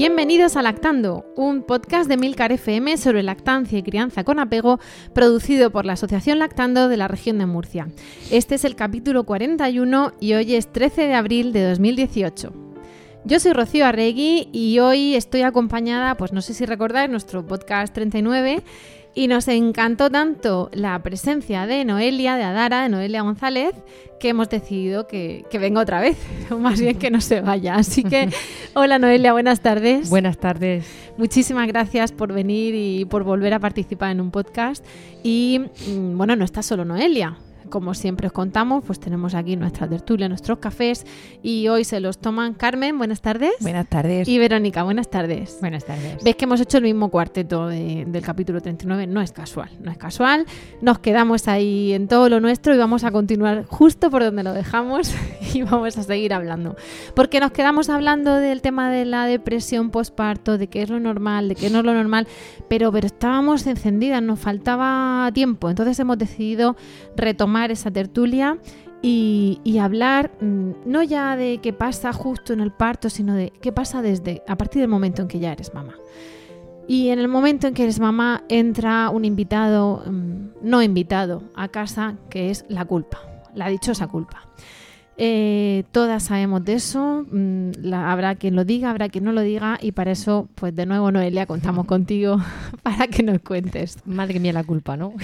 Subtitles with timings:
[0.00, 4.80] Bienvenidos a Lactando, un podcast de Milcar FM sobre lactancia y crianza con apego,
[5.12, 7.86] producido por la Asociación Lactando de la región de Murcia.
[8.30, 12.50] Este es el capítulo 41 y hoy es 13 de abril de 2018.
[13.26, 17.92] Yo soy Rocío Arregui y hoy estoy acompañada, pues no sé si recordáis, nuestro podcast
[17.92, 18.62] 39
[19.14, 23.74] y nos encantó tanto la presencia de Noelia, de Adara, de Noelia González,
[24.20, 26.16] que hemos decidido que, que, venga otra vez,
[26.50, 27.74] o más bien que no se vaya.
[27.74, 28.28] Así que,
[28.74, 30.10] hola Noelia, buenas tardes.
[30.10, 30.86] Buenas tardes.
[31.16, 34.84] Muchísimas gracias por venir y por volver a participar en un podcast.
[35.22, 37.36] Y mm, bueno, no está solo Noelia,
[37.70, 41.06] como siempre os contamos, pues tenemos aquí nuestra tertulia, nuestros cafés
[41.42, 43.52] y hoy se los toman Carmen, buenas tardes.
[43.60, 44.28] Buenas tardes.
[44.28, 45.56] Y Verónica, buenas tardes.
[45.60, 46.22] Buenas tardes.
[46.22, 49.90] Ves que hemos hecho el mismo cuarteto de, del capítulo 39, no es casual, no
[49.90, 50.44] es casual.
[50.82, 54.52] Nos quedamos ahí en todo lo nuestro y vamos a continuar justo por donde lo
[54.52, 55.14] dejamos
[55.54, 56.76] y vamos a seguir hablando.
[57.14, 61.48] Porque nos quedamos hablando del tema de la depresión postparto, de qué es lo normal,
[61.48, 62.26] de qué no es lo normal,
[62.68, 66.76] pero, pero estábamos encendidas, nos faltaba tiempo, entonces hemos decidido
[67.16, 68.58] retomar esa tertulia
[69.02, 73.52] y, y, hablar mmm, no ya de qué pasa justo en el parto, sino de
[73.60, 75.94] qué pasa desde a partir del momento en que ya eres mamá.
[76.86, 81.68] Y en el momento en que eres mamá entra un invitado, mmm, no invitado, a
[81.68, 83.20] casa, que es la culpa,
[83.54, 84.48] la dichosa culpa.
[85.22, 89.78] Eh, todas sabemos de eso, la, habrá quien lo diga, habrá quien no lo diga
[89.78, 92.38] y para eso, pues de nuevo Noelia, contamos contigo
[92.82, 93.98] para que nos cuentes.
[94.06, 95.12] Madre mía la culpa, ¿no?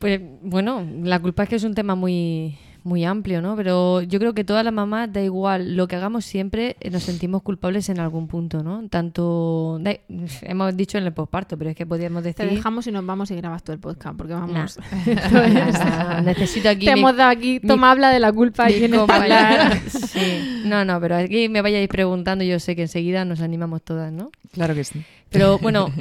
[0.00, 3.54] Pues bueno, la culpa es que es un tema muy, muy amplio, ¿no?
[3.54, 7.02] Pero yo creo que todas las mamás, da igual, lo que hagamos siempre, eh, nos
[7.02, 8.88] sentimos culpables en algún punto, ¿no?
[8.88, 9.92] Tanto, da,
[10.40, 12.48] hemos dicho en el posparto, pero es que podríamos decir...
[12.48, 14.78] Te dejamos y nos vamos y grabas todo el podcast, porque vamos...
[14.78, 16.20] Nah.
[16.24, 16.86] Necesito aquí...
[16.86, 19.80] Te mi, hemos dado aquí, toma mi, habla de la culpa y vienes para hablar.
[19.86, 20.62] Sí.
[20.64, 24.30] No, no, pero aquí me vayáis preguntando, yo sé que enseguida nos animamos todas, ¿no?
[24.52, 25.04] Claro que sí.
[25.30, 25.92] Pero bueno,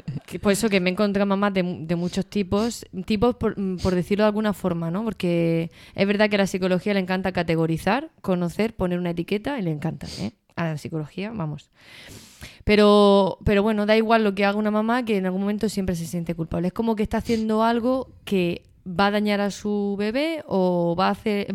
[0.41, 4.23] por eso que me he encontrado mamás de, de muchos tipos, tipos por, por, decirlo
[4.23, 5.03] de alguna forma, ¿no?
[5.03, 9.62] Porque es verdad que a la psicología le encanta categorizar, conocer, poner una etiqueta y
[9.62, 10.31] le encanta, ¿eh?
[10.56, 11.69] A la psicología, vamos.
[12.63, 15.96] Pero, pero bueno, da igual lo que haga una mamá que en algún momento siempre
[15.96, 16.67] se siente culpable.
[16.67, 21.07] Es como que está haciendo algo que va a dañar a su bebé o va
[21.07, 21.53] a hacer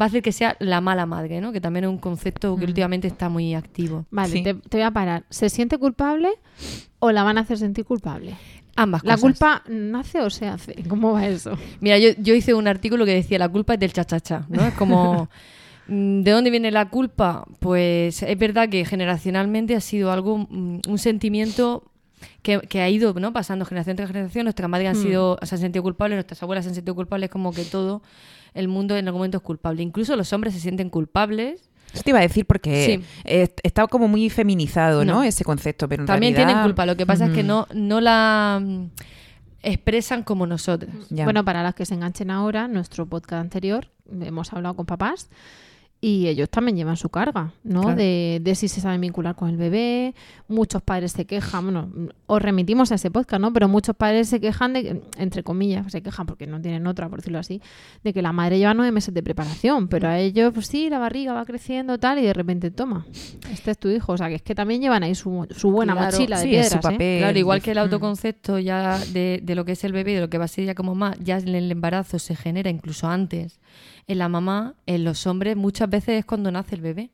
[0.00, 1.52] va a hacer que sea la mala madre, ¿no?
[1.52, 4.06] Que también es un concepto que últimamente está muy activo.
[4.10, 4.42] Vale, sí.
[4.42, 5.24] te, te, voy a parar.
[5.30, 6.30] ¿Se siente culpable
[6.98, 8.36] o la van a hacer sentir culpable?
[8.76, 9.22] Ambas ¿La cosas.
[9.22, 10.74] culpa nace o se hace?
[10.88, 11.56] ¿Cómo va eso?
[11.80, 14.64] Mira, yo, yo hice un artículo que decía la culpa es del cha-cha-cha, ¿no?
[14.64, 15.28] Es como...
[15.86, 17.44] ¿De dónde viene la culpa?
[17.60, 21.84] Pues es verdad que generacionalmente ha sido algo, un sentimiento
[22.42, 23.32] que, que, ha ido ¿no?
[23.32, 24.44] pasando generación tras generación.
[24.44, 25.46] Nuestras madres han sido, mm.
[25.46, 28.02] se han sentido culpables, nuestras abuelas se han sentido culpables, como que todo
[28.54, 29.82] el mundo en algún momento es culpable.
[29.82, 31.70] Incluso los hombres se sienten culpables.
[31.92, 33.04] Eso te iba a decir porque sí.
[33.24, 35.14] eh, está como muy feminizado, ¿no?
[35.14, 35.22] ¿no?
[35.22, 36.54] Ese concepto, pero en También realidad...
[36.54, 37.28] tienen culpa, lo que pasa mm.
[37.30, 38.86] es que no, no la mm,
[39.62, 40.90] expresan como nosotros.
[41.10, 41.24] Ya.
[41.24, 45.28] Bueno, para las que se enganchen ahora, nuestro podcast anterior, hemos hablado con papás
[46.06, 47.80] y ellos también llevan su carga, ¿no?
[47.80, 47.96] Claro.
[47.96, 50.14] De, de, si se saben vincular con el bebé.
[50.48, 53.54] Muchos padres se quejan, bueno, os remitimos a ese podcast, ¿no?
[53.54, 57.20] Pero muchos padres se quejan de, entre comillas, se quejan porque no tienen otra, por
[57.20, 57.62] decirlo así,
[58.02, 60.98] de que la madre lleva nueve meses de preparación, pero a ellos, pues sí, la
[60.98, 63.06] barriga va creciendo tal y de repente toma,
[63.50, 65.94] este es tu hijo, o sea, que es que también llevan ahí su, su buena
[65.94, 67.00] claro, mochila de sí, piedras, su papel.
[67.00, 67.18] ¿eh?
[67.20, 70.28] Claro, igual que el autoconcepto ya de, de lo que es el bebé, de lo
[70.28, 73.58] que va a ser ya como más, ya en el embarazo se genera incluso antes
[74.06, 77.10] en la mamá, en los hombres, muchas veces es cuando nace el bebé.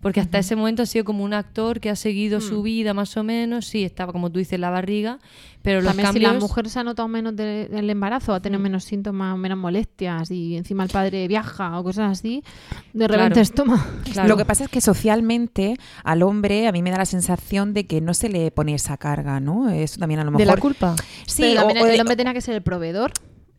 [0.00, 0.44] Porque hasta uh -huh.
[0.44, 2.48] ese momento ha sido como un actor que ha seguido uh -huh.
[2.48, 5.18] su vida más o menos, sí, estaba como tú dices en la barriga,
[5.60, 6.30] pero También los cambios...
[6.30, 8.62] si la mujer se ha notado menos del de, embarazo, ha tenido uh -huh.
[8.62, 12.44] menos síntomas, menos molestias y encima el padre viaja o cosas así,
[12.92, 13.42] de repente claro.
[13.42, 13.86] estoma.
[14.12, 14.28] Claro.
[14.28, 17.88] Lo que pasa es que socialmente al hombre a mí me da la sensación de
[17.88, 19.68] que no se le pone esa carga, ¿no?
[19.68, 20.46] Eso también a lo mejor...
[20.46, 20.94] ¿De la culpa?
[21.26, 23.10] Sí, pero o, o el hombre tenía que ser el proveedor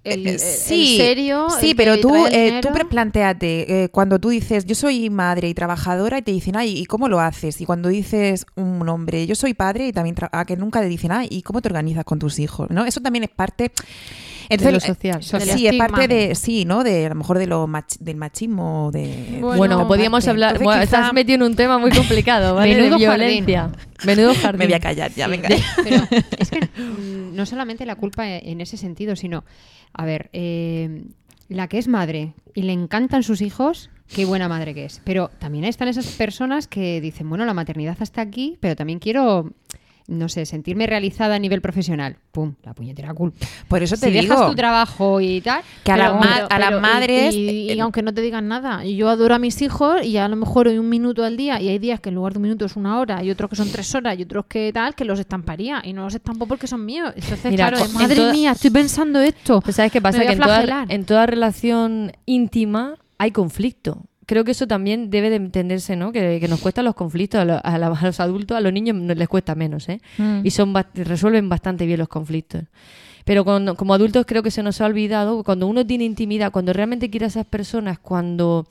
[0.04, 1.48] el, Eh, el- sí, el serio.
[1.60, 5.54] Sí, el pero tú, eh, tú plantéate, eh, cuando tú dices, yo soy madre y
[5.54, 7.60] trabajadora, y te dicen, ay, ¿y cómo lo haces?
[7.62, 11.12] Y cuando dices un hombre, yo soy padre, y también, a que nunca te dicen,
[11.12, 12.69] ay, ¿y cómo te organizas con tus hijos?
[12.69, 12.86] ¿No?
[12.86, 13.72] Eso también es parte...
[14.50, 15.22] De lo eh, social.
[15.24, 16.84] Sí, es parte de, sí, ¿no?
[16.84, 19.38] De a lo mejor de lo mach- del machismo, de...
[19.40, 20.30] Bueno, Bueno, podríamos parte.
[20.31, 20.50] hablar.
[20.56, 22.74] Entonces, Bueno, quizá- estás metido en un tema muy complicado, ¿vale?
[22.75, 23.72] Menudo de violencia.
[24.06, 24.60] Menudo jardín.
[24.60, 25.50] Me voy a callar ya, Sí, venga.
[25.84, 25.98] Pero
[26.40, 29.44] es que mm, no solamente la culpa en ese sentido, sino,
[29.94, 31.04] a ver, eh,
[31.48, 35.01] la que es madre y le encantan sus hijos, qué buena madre que es.
[35.04, 39.51] Pero también están esas personas que dicen, bueno, la maternidad hasta aquí, pero también quiero,
[40.10, 42.18] no sé, sentirme realizada a nivel profesional.
[42.32, 43.46] Pum, la puñetera culpa.
[43.68, 44.34] Por eso te si digo...
[44.34, 47.36] dejas tu trabajo y tal, Que a, la Pero- ma- pero- a las y- madres...
[47.36, 50.36] Y, y aunque no te digan nada, yo adoro a mis hijos y a lo
[50.36, 52.66] mejor hoy un minuto al día y hay días que en lugar de un minuto
[52.66, 55.20] es una hora y otros que son tres horas y otros que tal, que los
[55.20, 57.12] estamparía y no los estampo porque son míos.
[57.16, 59.62] Entonces, Mira, claro, madre en toda- mía, estoy pensando esto.
[59.62, 60.20] Pues ¿sabes qué pasa?
[60.26, 64.04] Que en toda, en toda relación íntima hay conflicto.
[64.30, 66.12] Creo que eso también debe de entenderse, ¿no?
[66.12, 68.72] Que, que nos cuestan los conflictos a, lo- a la- a los adultos, a los
[68.72, 70.00] niños les cuesta menos, ¿eh?
[70.20, 70.42] Mm.
[70.46, 72.64] Y son resuelven bastante bien los conflictos.
[73.26, 76.74] Pero cuando- como adultos creo que se nos ha olvidado, cuando uno tiene intimidad, cuando
[76.74, 78.68] realmente quiere a esas personas, cuando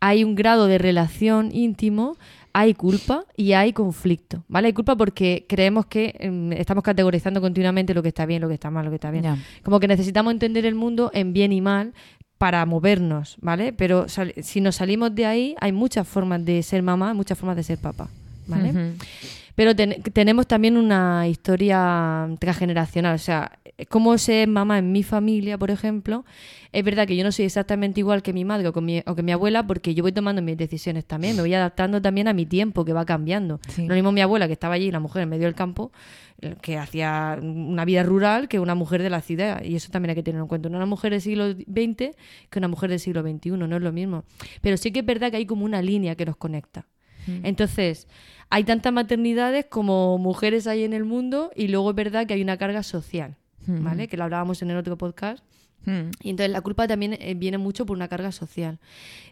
[0.00, 2.16] hay un grado de relación íntimo,
[2.52, 4.68] hay culpa y hay conflicto, ¿vale?
[4.68, 8.54] Hay culpa porque creemos que em, estamos categorizando continuamente lo que está bien, lo que
[8.54, 9.24] está mal, lo que está bien.
[9.62, 11.92] Como que necesitamos entender el mundo en bien y mal
[12.38, 13.72] para movernos, ¿vale?
[13.72, 17.62] Pero si nos salimos de ahí, hay muchas formas de ser mamá, muchas formas de
[17.62, 18.08] ser papá,
[18.46, 18.94] ¿vale?
[19.56, 23.58] Pero ten- tenemos también una historia transgeneracional, o sea,
[23.88, 26.24] cómo ser mamá en mi familia, por ejemplo,
[26.72, 29.14] es verdad que yo no soy exactamente igual que mi madre o, con mi, o
[29.14, 32.32] que mi abuela porque yo voy tomando mis decisiones también, me voy adaptando también a
[32.34, 33.58] mi tiempo que va cambiando.
[33.68, 33.86] Sí.
[33.86, 35.90] Lo mismo mi abuela que estaba allí, la mujer en medio del campo,
[36.42, 39.62] eh, que hacía una vida rural que una mujer de la ciudad.
[39.64, 40.68] Y eso también hay que tener en cuenta.
[40.68, 42.14] Una mujer del siglo XX
[42.50, 44.24] que una mujer del siglo XXI, no es lo mismo.
[44.60, 46.86] Pero sí que es verdad que hay como una línea que nos conecta.
[47.42, 48.06] Entonces,
[48.50, 52.42] hay tantas maternidades como mujeres hay en el mundo y luego es verdad que hay
[52.42, 53.36] una carga social,
[53.66, 54.06] ¿vale?
[54.08, 55.42] Que lo hablábamos en el otro podcast.
[56.20, 58.80] Y entonces la culpa también eh, viene mucho por una carga social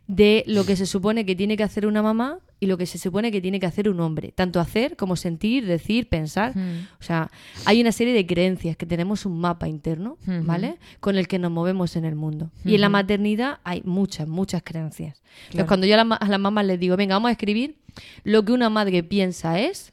[0.07, 2.97] de lo que se supone que tiene que hacer una mamá y lo que se
[2.99, 6.53] supone que tiene que hacer un hombre, tanto hacer como sentir, decir, pensar.
[7.01, 7.29] O sea,
[7.65, 10.77] hay una serie de creencias que tenemos un mapa interno, ¿vale?
[11.01, 12.51] Con el que nos movemos en el mundo.
[12.65, 15.23] Y en la maternidad hay muchas, muchas creencias.
[15.47, 17.77] Entonces, cuando yo a, la ma- a las mamás les digo, venga, vamos a escribir
[18.23, 19.93] lo que una madre piensa es,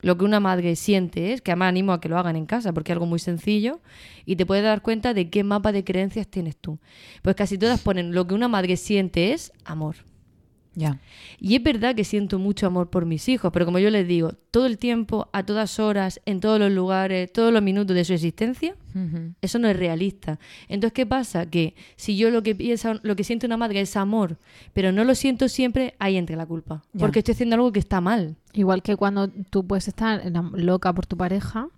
[0.00, 2.72] lo que una madre siente es, que además animo a que lo hagan en casa
[2.72, 3.80] porque es algo muy sencillo
[4.26, 6.78] y te puedes dar cuenta de qué mapa de creencias tienes tú.
[7.22, 9.96] Pues casi todas ponen lo que una madre siente es amor.
[10.74, 11.00] Ya.
[11.38, 14.32] Y es verdad que siento mucho amor por mis hijos, pero como yo les digo,
[14.50, 18.14] todo el tiempo, a todas horas, en todos los lugares, todos los minutos de su
[18.14, 18.74] existencia,
[19.40, 20.38] eso no es realista.
[20.68, 21.46] Entonces, ¿qué pasa?
[21.46, 24.38] Que si yo lo que piensa, lo que siente una madre es amor,
[24.72, 26.82] pero no lo siento siempre, ahí entra la culpa.
[26.98, 28.36] Porque estoy haciendo algo que está mal.
[28.52, 30.22] Igual que cuando tú puedes estar
[30.54, 31.68] loca por tu pareja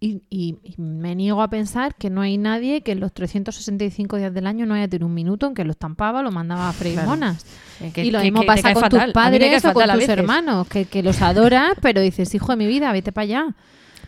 [0.00, 4.16] y, y- y me niego a pensar que no hay nadie que en los 365
[4.16, 6.72] días del año no haya tenido un minuto en que lo estampaba, lo mandaba a
[6.72, 7.08] freír Claro.
[7.10, 7.44] monas.
[7.92, 9.04] Que- y lo que- mismo que pasa con fatal.
[9.06, 12.66] tus padres o con tus hermanos, que, que los adoras, pero dices, hijo de mi
[12.66, 13.46] vida, vete para allá.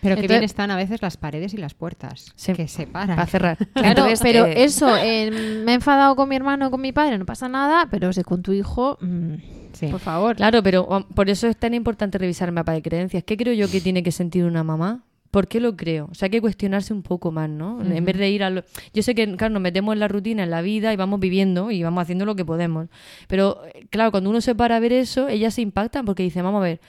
[0.02, 3.16] pero que Entonces- bien están a veces las paredes y las puertas, que separan.
[3.16, 3.58] Para cerrar.
[3.74, 6.92] Claro, Entonces, pero eh, eso, eh, me he enfadado con mi hermano o con mi
[6.92, 9.34] padre, no pasa nada, pero si con tu hijo, mm,
[9.72, 9.86] Sí.
[9.88, 10.36] por favor.
[10.36, 13.24] Claro, pero um, por eso es tan importante revisar el mapa de creencias.
[13.24, 15.02] ¿Qué creo yo que tiene que sentir una mamá?
[15.30, 16.08] ¿Por qué lo creo?
[16.10, 17.80] O sea, hay que cuestionarse un poco más, ¿no?
[17.82, 18.64] En vez de ir a lo...
[18.92, 21.70] Yo sé que, claro, nos metemos en la rutina, en la vida y vamos viviendo
[21.70, 22.88] y vamos haciendo lo que podemos.
[23.28, 26.42] Pero, eh, claro, cuando uno se para a ver eso, ellas se impactan porque dicen,
[26.42, 26.80] vamos a ver,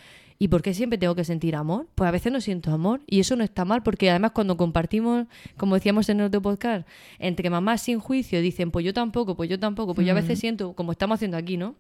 [0.41, 1.85] ¿y por qué siempre tengo que sentir amor?
[1.93, 5.27] Pues a veces no siento amor y eso no está mal porque además cuando compartimos,
[5.55, 6.87] como decíamos en el otro podcast,
[7.19, 10.39] entre mamás sin juicio dicen, pues yo tampoco, pues yo tampoco, pues yo a veces
[10.39, 11.75] siento, como estamos haciendo aquí, ¿no?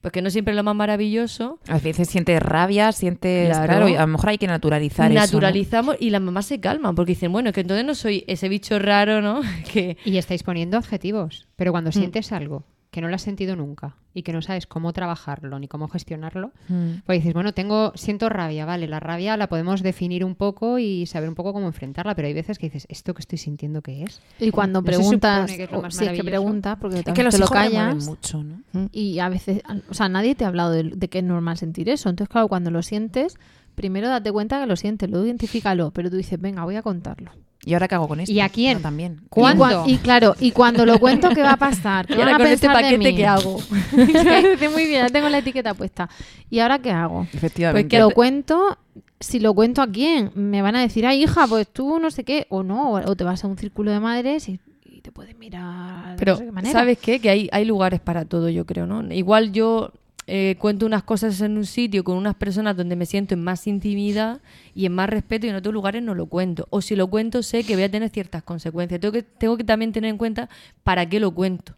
[0.00, 3.48] Pues que no siempre es lo más maravilloso, A veces sientes rabia, sientes...
[3.48, 3.84] Claro.
[3.84, 5.20] A lo mejor hay que naturalizar eso, ¿no?
[5.20, 8.48] naturalizamos y las mamás se calman porque dicen, bueno, es que entonces no soy ese
[8.48, 9.42] bicho raro, ¿no?
[9.72, 11.92] que Y estáis poniendo adjetivos, pero cuando Mm.
[11.92, 12.64] sientes algo
[12.96, 16.50] que no lo has sentido nunca y que no sabes cómo trabajarlo ni cómo gestionarlo,
[16.68, 17.02] Mm.
[17.04, 21.04] pues dices, bueno, tengo, siento rabia, vale, la rabia la podemos definir un poco y
[21.04, 24.02] saber un poco cómo enfrentarla, pero hay veces que dices, ¿esto que estoy sintiendo qué
[24.04, 24.22] es?
[24.40, 26.96] Y cuando ¿No se preguntas, que es lo o más si es que preguntas, porque
[26.96, 28.06] Es que también los te lo callas.
[28.06, 28.62] mucho, ¿no?
[28.92, 29.60] Y a veces,
[29.90, 32.08] o sea, nadie te ha hablado de, de que es normal sentir eso.
[32.08, 33.36] Entonces, claro, cuando lo sientes,
[33.74, 37.32] primero date cuenta que lo sientes, luego identifícalo, pero tú dices, venga, voy a contarlo.
[37.66, 38.32] ¿Y ahora qué hago con esto?
[38.32, 38.74] ¿Y a quién?
[38.78, 39.22] No, también.
[39.28, 39.82] ¿Cuándo?
[39.88, 42.06] Y, claro, y cuando lo cuento, ¿qué va a pasar?
[42.06, 43.58] ¿Qué y van ahora a con este paquete que hago.
[44.72, 46.08] Muy bien, ya tengo la etiqueta puesta.
[46.48, 47.26] ¿Y ahora qué hago?
[47.32, 47.88] Efectivamente.
[47.88, 48.78] Que lo cuento,
[49.18, 52.22] si lo cuento a quién, me van a decir, ay, hija, pues tú no sé
[52.22, 55.34] qué, o no, o, te vas a un círculo de madres y, y te puede
[55.34, 56.72] mirar de Pero, no sé qué manera.
[56.72, 57.18] ¿sabes qué?
[57.18, 59.12] Que hay, hay lugares para todo, yo creo, ¿no?
[59.12, 59.90] Igual yo
[60.26, 63.66] eh, cuento unas cosas en un sitio con unas personas donde me siento en más
[63.66, 64.40] intimidad
[64.74, 66.66] y en más respeto y en otros lugares no lo cuento.
[66.70, 69.00] O si lo cuento sé que voy a tener ciertas consecuencias.
[69.00, 70.48] Tengo que, tengo que también tener en cuenta
[70.82, 71.74] para qué lo cuento.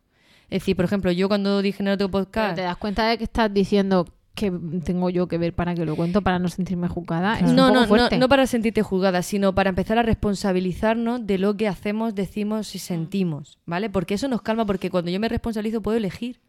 [0.50, 2.56] Es decir, por ejemplo, yo cuando dije en el otro Pero podcast...
[2.56, 4.50] te das cuenta de que estás diciendo que
[4.84, 7.38] tengo yo que ver para que lo cuento, para no sentirme juzgada.
[7.38, 11.26] Es un No, poco no, no, no para sentirte juzgada, sino para empezar a responsabilizarnos
[11.26, 13.90] de lo que hacemos, decimos y sentimos, ¿vale?
[13.90, 16.40] Porque eso nos calma, porque cuando yo me responsabilizo puedo elegir.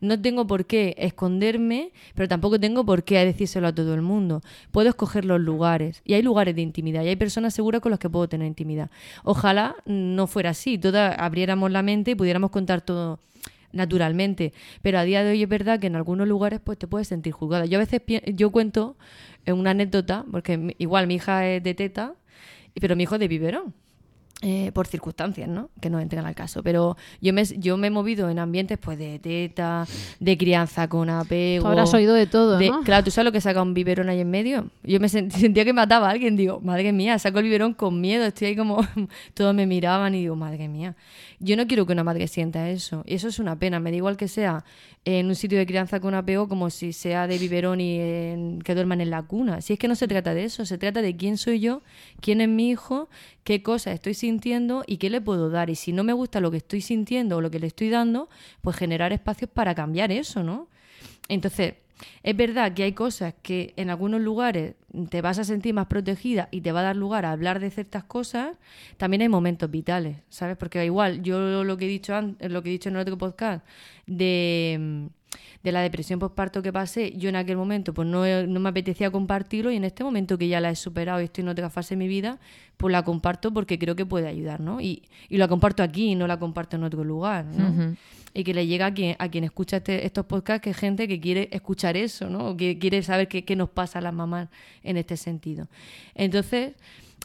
[0.00, 4.42] No tengo por qué esconderme, pero tampoco tengo por qué decírselo a todo el mundo.
[4.70, 6.00] Puedo escoger los lugares.
[6.04, 7.02] Y hay lugares de intimidad.
[7.04, 8.90] Y hay personas seguras con las que puedo tener intimidad.
[9.24, 10.78] Ojalá no fuera así.
[10.78, 13.20] Todas abriéramos la mente y pudiéramos contar todo
[13.72, 14.52] naturalmente.
[14.82, 17.32] Pero a día de hoy es verdad que en algunos lugares pues te puedes sentir
[17.32, 17.66] juzgada.
[17.66, 18.02] Yo a veces
[18.34, 18.96] yo cuento
[19.46, 22.14] una anécdota, porque igual mi hija es de teta,
[22.80, 23.74] pero mi hijo es de biberón.
[24.42, 25.68] Eh, por circunstancias, ¿no?
[25.82, 26.62] Que no entren al caso.
[26.62, 29.86] Pero yo me, yo me he movido en ambientes pues de teta,
[30.18, 31.64] de crianza con apego.
[31.64, 32.80] Tú habrás oído de todo, de- ¿no?
[32.82, 34.70] Claro, ¿tú sabes lo que saca un biberón ahí en medio?
[34.82, 36.36] Yo me sent- sentía que mataba a alguien.
[36.36, 38.24] Digo, madre mía, saco el biberón con miedo.
[38.24, 38.78] Estoy ahí como...
[39.34, 40.96] Todos me miraban y digo, madre mía.
[41.38, 43.02] Yo no quiero que una madre sienta eso.
[43.06, 43.78] Y eso es una pena.
[43.78, 44.64] Me da igual que sea
[45.04, 48.74] en un sitio de crianza con apego como si sea de biberón y en- que
[48.74, 49.60] duerman en la cuna.
[49.60, 50.64] Si es que no se trata de eso.
[50.64, 51.82] Se trata de quién soy yo,
[52.20, 53.08] quién es mi hijo,
[53.44, 55.70] qué cosas estoy sintiendo y qué le puedo dar.
[55.70, 58.28] Y si no me gusta lo que estoy sintiendo o lo que le estoy dando,
[58.60, 60.68] pues generar espacios para cambiar eso, ¿no?
[61.28, 61.74] Entonces,
[62.22, 64.74] es verdad que hay cosas que en algunos lugares
[65.10, 67.70] te vas a sentir más protegida y te va a dar lugar a hablar de
[67.70, 68.56] ciertas cosas.
[68.96, 70.56] También hay momentos vitales, ¿sabes?
[70.56, 73.18] Porque igual, yo lo que he dicho antes, lo que he dicho en el otro
[73.18, 73.64] podcast
[74.06, 75.08] de,
[75.62, 79.10] de la depresión postparto que pasé, yo en aquel momento pues no, no me apetecía
[79.10, 81.94] compartirlo y en este momento que ya la he superado y estoy en otra fase
[81.94, 82.38] de mi vida,
[82.76, 84.80] pues la comparto porque creo que puede ayudar, ¿no?
[84.80, 87.96] Y, y la comparto aquí y no la comparto en otro lugar, ¿no?
[88.32, 91.06] Y que le llega a quien, a quien escucha este- estos podcasts, que es gente
[91.08, 92.50] que quiere escuchar eso, ¿no?
[92.50, 94.48] O que quiere saber qué, qué nos pasa a las mamás
[94.82, 95.68] en este sentido.
[96.14, 96.74] Entonces,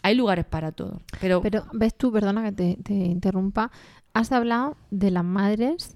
[0.03, 1.01] hay lugares para todo.
[1.21, 3.71] Pero, Pero ves tú, perdona que te, te interrumpa,
[4.13, 5.95] has hablado de las madres,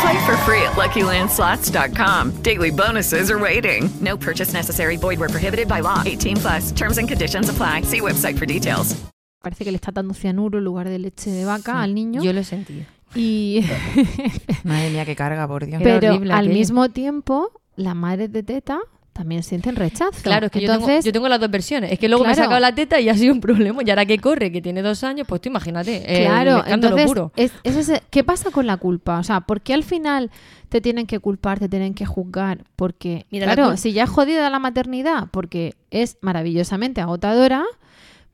[0.00, 2.42] Play for free at LuckyLandSlots.com.
[2.42, 3.88] Daily bonuses are waiting.
[4.00, 4.96] No purchase necessary.
[4.96, 6.02] Void where prohibited by law.
[6.04, 6.72] 18 plus.
[6.72, 7.82] Terms and conditions apply.
[7.82, 8.94] See website for details.
[9.42, 12.20] parece que le está dando cianuro en lugar de leche de vaca al niño.
[12.20, 12.84] yo lo he sentido.
[13.14, 13.64] Y
[14.64, 15.80] Madre mía, qué carga, por Dios.
[15.84, 16.54] Pero horrible al aquello.
[16.54, 18.80] mismo tiempo, las madres de teta
[19.16, 20.20] también sienten rechazo.
[20.22, 21.90] Claro, es que yo, tengo, Entonces, yo tengo las dos versiones.
[21.92, 23.82] Es que luego me he sacado la teta y ha sido un problema.
[23.84, 26.02] Y ahora que corre, que tiene dos años, pues tú imagínate.
[26.06, 27.32] eh, Claro, el entonces, puro.
[27.36, 29.18] es- es ese- ¿qué pasa con la culpa?
[29.18, 30.30] O sea, ¿por qué al final
[30.68, 32.64] te tienen que culpar, te tienen que juzgar?
[32.76, 37.64] Porque, Mira, la claro, si ya es jodida la maternidad, porque es maravillosamente agotadora,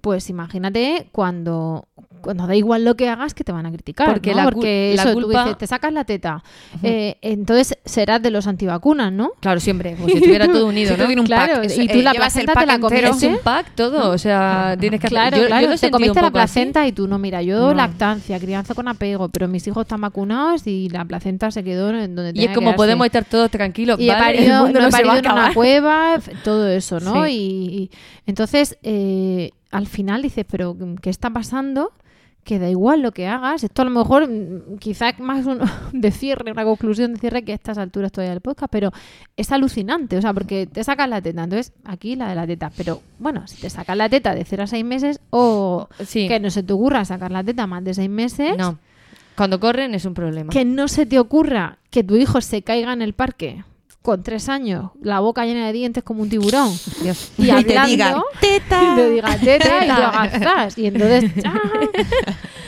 [0.02, 1.87] pues imagínate cuando,
[2.23, 4.12] cuando da igual lo que hagas que te van a criticar.
[4.12, 4.37] Porque ¿no?
[4.38, 6.42] la cul- porque la eso, tú culpa- dices, te sacas la teta,
[6.82, 9.30] eh, entonces serás de los antivacunas, ¿no?
[9.40, 9.94] Claro, siempre.
[9.94, 11.06] Como si estuviera todo unido, ¿no?
[11.06, 11.71] tiene un Claro, pack.
[11.78, 13.06] Y tú eh, la placenta te la comiste.
[13.09, 14.11] Es un pack todo.
[14.11, 15.06] O sea, tienes que.
[15.09, 16.32] Claro, yo, claro, te comiste la así.
[16.32, 17.75] placenta y tú no, mira, yo No.
[17.75, 22.16] lactancia, crianza con apego, pero mis hijos están vacunados y la placenta se quedó en
[22.16, 24.00] donde Y tenía es que como podemos estar todos tranquilos.
[24.00, 24.37] y he ¿vale?
[24.38, 27.25] parido, el mundo no no, he se va parido en una cueva, todo eso, ¿no?
[27.25, 27.30] Sí.
[27.32, 27.90] Y, y-
[28.26, 31.92] entonces, eh, al final dices, pero ¿qué está pasando?
[32.44, 33.62] Que da igual lo que hagas.
[33.62, 35.60] Esto a lo mejor, mm, quizás más un,
[35.92, 38.90] de cierre, una conclusión de cierre que a estas alturas todavía del podcast, pero
[39.36, 41.44] es alucinante, o sea, porque te sacas la teta.
[41.44, 42.70] Entonces, aquí la de la teta.
[42.76, 46.26] Pero bueno, si te sacas la teta de 0 a 6 meses o Sí.
[46.28, 48.78] que no se te ocurra sacar la teta más de 6 meses, No.
[49.36, 50.52] Cuando corren es un problema.
[50.52, 53.64] que no se te ocurra que tu hijo se caiga en el parque
[54.02, 56.73] con tres años, la boca llena de dientes como un tiburón,
[57.04, 57.09] y
[57.42, 61.30] Y te hablando, diga, teta, y te diga teta, y tú hagas zas, y entonces,
[61.44, 61.61] ¡ah!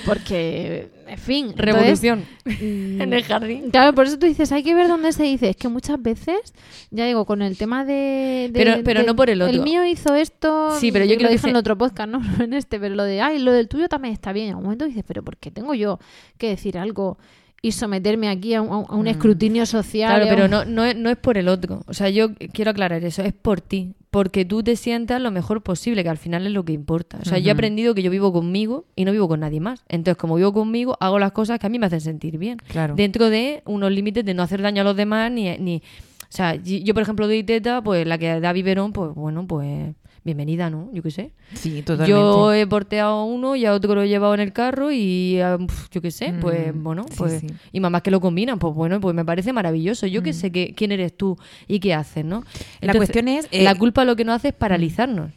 [0.06, 3.70] porque, en fin, Revolución mm, en el jardín.
[3.70, 5.48] Claro, por eso tú dices, hay que ver dónde se dice.
[5.50, 6.54] Es que muchas veces,
[6.90, 8.50] ya digo, con el tema de.
[8.52, 9.52] de- Pero- pero de- no por el otro.
[9.54, 10.76] El mío hizo esto.
[10.78, 12.20] Sí, pero yo lo dije en otro podcast, ¿no?
[12.20, 14.50] No en este, pero lo de, ay, lo del tuyo también está bien.
[14.50, 15.98] En un momento dices, pero ¿por qué tengo yo
[16.38, 17.18] que decir algo
[17.64, 20.12] y someterme aquí a un, a un escrutinio social?
[20.12, 20.14] Mm.
[20.16, 21.82] Claro, pero no, no, es, no es por el otro.
[21.86, 23.94] O sea, yo quiero aclarar eso, es por ti.
[24.10, 27.18] Porque tú te sientas lo mejor posible, que al final es lo que importa.
[27.22, 29.82] O sea, yo he aprendido que yo vivo conmigo y no vivo con nadie más.
[29.88, 32.58] Entonces, como vivo conmigo, hago las cosas que a mí me hacen sentir bien.
[32.68, 32.96] Claro.
[32.96, 36.56] Dentro de unos límites de no hacer daño a los demás ni, ni, O sea,
[36.56, 39.94] yo, por ejemplo, doy teta, pues la que da biberón, pues bueno, pues
[40.24, 40.88] bienvenida, ¿no?
[40.92, 41.30] Yo qué sé.
[41.54, 42.10] Sí, totalmente.
[42.10, 45.38] Yo he porteado a uno y a otro lo he llevado en el carro y
[45.40, 47.46] a- pf, yo qué sé, pues Mm, bueno, sí, pues sí.
[47.72, 50.06] y mamás que lo combinan, pues bueno, pues me parece maravilloso.
[50.06, 51.36] Yo qué sé que, quién eres tú
[51.68, 52.42] y qué haces, ¿no?
[52.80, 55.30] La cuestión es, eh, la culpa lo que nos hace es paralizarnos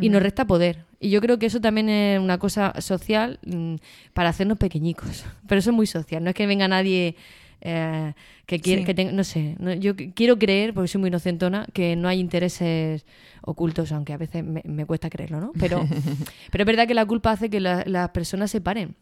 [0.00, 0.24] y nos Ujú.
[0.24, 0.84] resta poder.
[1.00, 3.76] Y yo creo que eso también es una cosa social mm,
[4.14, 5.24] para hacernos pequeñicos.
[5.48, 7.16] Pero eso es muy social, no es que venga nadie
[7.62, 8.14] eh,
[8.50, 8.86] que quiere Sí.
[8.86, 12.08] que tenga, no sé, no- yo qu- quiero creer, porque soy muy inocentona, que no
[12.08, 13.06] hay intereses
[13.42, 15.52] ocultos, aunque a veces me, me cuesta creerlo, ¿no?
[15.60, 15.78] Pero,
[16.50, 18.96] pero es verdad que la culpa hace que la- las personas se paren.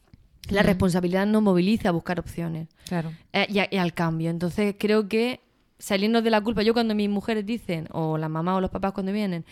[0.51, 3.11] La responsabilidad nos moviliza a buscar opciones Claro.
[3.33, 4.29] eh, y, a- y al cambio.
[4.29, 5.41] Entonces creo que
[5.79, 8.93] salirnos de la culpa, yo cuando mis mujeres dicen, o las mamás o los papás
[8.93, 9.47] cuando vienen,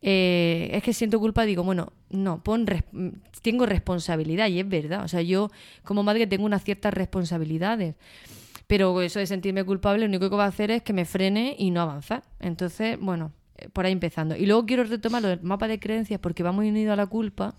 [0.00, 2.84] eh, es que siento culpa, digo, bueno, no, pon res-
[3.42, 5.04] tengo responsabilidad y es verdad.
[5.04, 5.50] O sea, yo
[5.84, 7.94] como madre tengo unas ciertas responsabilidades.
[8.72, 11.54] Pero eso de sentirme culpable, lo único que va a hacer es que me frene
[11.58, 12.22] y no avanzar.
[12.40, 14.34] Entonces, bueno, eh, por ahí empezando.
[14.34, 17.04] Y luego quiero retomar lo del mapa de creencias porque va muy unido a la
[17.04, 17.54] culpa.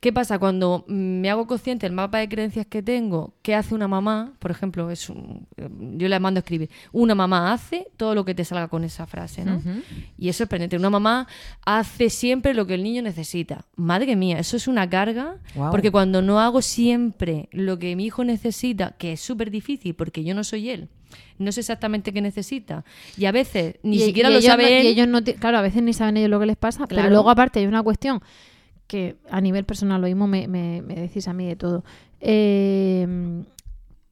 [0.00, 3.34] ¿Qué pasa cuando me hago consciente del mapa de creencias que tengo?
[3.42, 4.32] ¿Qué hace una mamá?
[4.38, 5.46] Por ejemplo, es un-
[5.98, 6.70] yo le mando a escribir.
[6.92, 9.60] Una mamá hace todo lo que te salga con esa frase, ¿no?
[10.16, 10.76] Y es sorprendente.
[10.76, 11.26] Una mamá
[11.66, 13.64] hace siempre lo que el niño necesita.
[13.74, 15.38] Madre mía, eso es una carga.
[15.72, 20.22] Porque cuando no hago siempre lo que mi hijo necesita, que es súper difícil porque
[20.22, 20.88] yo no soy él,
[21.38, 22.84] no sé exactamente qué necesita.
[23.16, 24.84] Y a veces ni Y- siquiera y lo sabe no- él.
[24.84, 27.10] y ellos no claro, a veces ni saben ellos lo que les pasa, pero Claro.
[27.10, 28.20] luego aparte hay una cuestión
[28.88, 31.84] que a nivel personal lo mismo me, me- me decís a mí de todo.
[32.20, 33.06] Eh,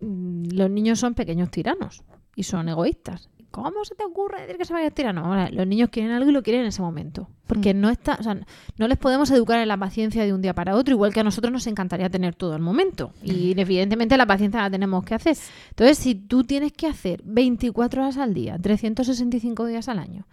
[0.00, 2.02] mm, los niños son pequeños tiranos
[2.36, 3.28] y son egoístas.
[3.50, 5.24] ¿Cómo se te ocurre decir que se vayan tiranos?
[5.24, 7.28] Ahora, los niños quieren algo y lo quieren en ese momento.
[7.46, 7.80] Porque Mm.
[7.80, 8.36] no está, o sea,
[8.76, 11.24] no les podemos educar en la paciencia de un día para otro, igual que a
[11.24, 13.12] nosotros nos encantaría tener todo el momento.
[13.22, 15.38] Y evidentemente la paciencia la tenemos que hacer.
[15.70, 20.26] Entonces, si tú tienes que hacer 24 horas al día, 365 días al año,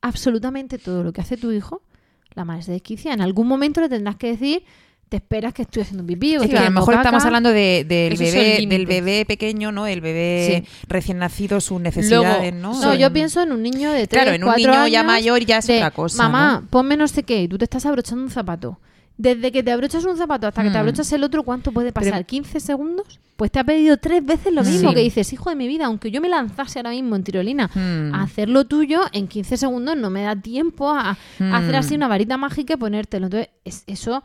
[0.00, 1.82] absolutamente todo lo que hace tu hijo,
[2.34, 3.12] la madre se desquicia.
[3.12, 4.62] En algún momento le tendrás que decir,
[5.08, 7.00] te esperas que estoy haciendo pipí o Sí, que a lo mejor caca".
[7.02, 7.84] estamos hablando de-
[8.16, 9.88] son bebé, del bebé pequeño, ¿no?
[9.88, 12.80] El bebé recién nacido, sus necesidades, ¿no?
[12.80, 15.06] No, yo pienso en un niño de 3, Claro, en un 4 niño ya años
[15.12, 16.68] mayor ya es de, otra cosa, Mamá, ¿no?
[16.70, 18.78] ponme no sé qué, y tú te estás abrochando un zapato.
[19.22, 20.80] Desde que te abrochas un zapato hasta que te Mm.
[20.80, 22.24] abrochas el otro, ¿cuánto puede pasar?
[22.24, 23.20] Pero- ¿15 segundos?
[23.36, 24.94] Pues te ha pedido tres veces lo mismo Sí.
[24.94, 28.14] que dices, hijo de mi vida, aunque yo me lanzase ahora mismo en tirolina Mm.
[28.14, 31.52] a hacer lo tuyo, en 15 segundos no me da tiempo a, a Mm.
[31.54, 33.26] hacer así una varita mágica y ponértelo.
[33.26, 34.22] Entonces, es- eso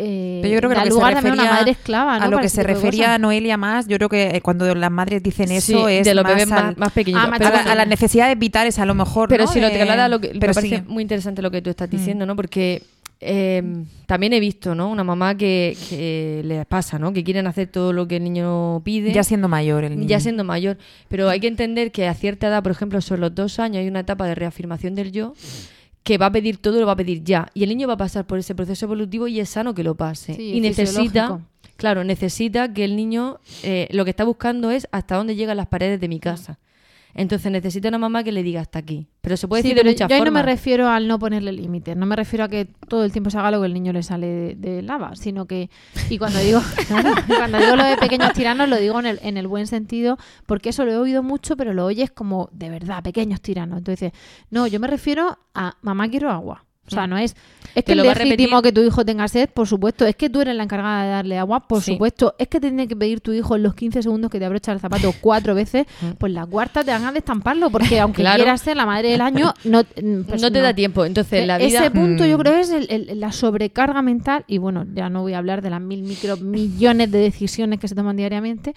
[0.00, 1.70] eh, Pero yo creo que da lo que lugar se también a una refería madre
[1.72, 2.24] esclava, ¿no?
[2.24, 3.20] a lo Para que se refería cosas.
[3.20, 6.22] Noelia más, yo creo que eh, cuando las madres dicen eso Sí, es de los
[6.22, 9.46] más, bebés más, al- Pero a, la- a las necesidades vitales a lo mejor, Pero
[9.46, 9.50] ¿no?
[9.52, 10.82] si lo Eh, a lo que me pero parece sí.
[10.86, 11.90] muy interesante lo que tú estás Mm.
[11.90, 12.36] diciendo, ¿no?
[12.36, 12.84] Porque
[13.20, 14.90] eh, también he visto, ¿no?
[14.90, 17.12] Una mamá que, que le pasa, ¿no?
[17.12, 19.12] Que quieren hacer todo lo que el niño pide.
[19.12, 20.08] Ya siendo mayor el niño.
[20.08, 20.78] ya siendo mayor.
[21.08, 23.88] Pero hay que entender que a cierta edad, por ejemplo, sobre los dos años, hay
[23.88, 25.34] una etapa de reafirmación del yo
[26.04, 27.50] que va a pedir todo y lo va a pedir ya.
[27.54, 29.94] Y el niño va a pasar por ese proceso evolutivo y es sano que lo
[29.94, 30.34] pase.
[30.34, 31.40] Sí, y necesita,
[31.76, 35.66] claro, necesita que el niño eh, lo que está buscando es hasta dónde llegan las
[35.66, 36.58] paredes de mi casa.
[37.14, 39.08] Entonces necesita una mamá que le diga hasta aquí.
[39.22, 40.44] Pero se puede Sí, decir de muchas yo ahí no formas.
[40.44, 43.38] me refiero al no ponerle límites, no me refiero a que todo el tiempo se
[43.38, 45.70] haga lo que el niño le sale de, de lava, sino que,
[46.10, 46.60] y cuando digo,
[47.38, 50.16] cuando digo lo de pequeños tiranos, lo digo en el, en el buen sentido,
[50.46, 53.78] porque eso lo he oído mucho, pero lo oyes como de verdad, pequeños tiranos.
[53.78, 54.12] Entonces,
[54.50, 56.64] no, yo me refiero a mamá quiero agua.
[56.86, 57.36] O sea, no es.
[57.74, 60.06] Es que es lo a legítimo que tu hijo tenga sed, por supuesto.
[60.06, 61.92] Es que tú eres la encargada de darle agua, por Sí.
[61.92, 62.34] supuesto.
[62.38, 64.72] Es que te tiene que pedir tu hijo en los 15 segundos que te abrocha
[64.72, 65.86] el zapato cuatro veces,
[66.18, 68.36] pues la cuarta te van a destamparlo, porque aunque Claro.
[68.42, 71.04] quieras ser la madre del año, no, mm, pues no te da tiempo.
[71.04, 71.80] Entonces, la vida...
[71.80, 72.40] Ese punto yo Mm.
[72.40, 75.70] creo es el- el- la sobrecarga mental, y bueno, ya no voy a hablar de
[75.70, 78.72] las mil micro millones de decisiones que se toman diariamente,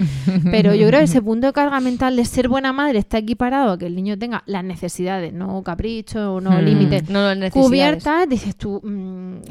[0.52, 3.72] pero yo creo que ese punto de carga mental de ser buena madre está equiparado
[3.72, 6.62] a que el niño tenga las necesidades, no caprichos, no Mm.
[6.66, 8.81] límites, No, cubiertas, dices tú, mm,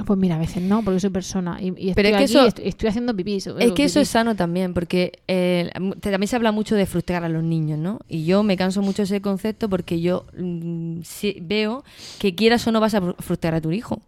[0.05, 2.33] pues mira, a veces no, porque soy persona y, y estoy Pero es que aquí,
[2.33, 3.37] eso- estoy, estoy haciendo pipí.
[3.37, 7.29] Es que eso es sano también, porque eh, también se habla mucho de frustrar a
[7.29, 8.01] los niños, ¿no?
[8.09, 11.01] Y yo me canso mucho de ese concepto porque yo mm,
[11.43, 11.85] veo
[12.19, 14.03] que quieras o no vas a fru- frustrar a tu hijo.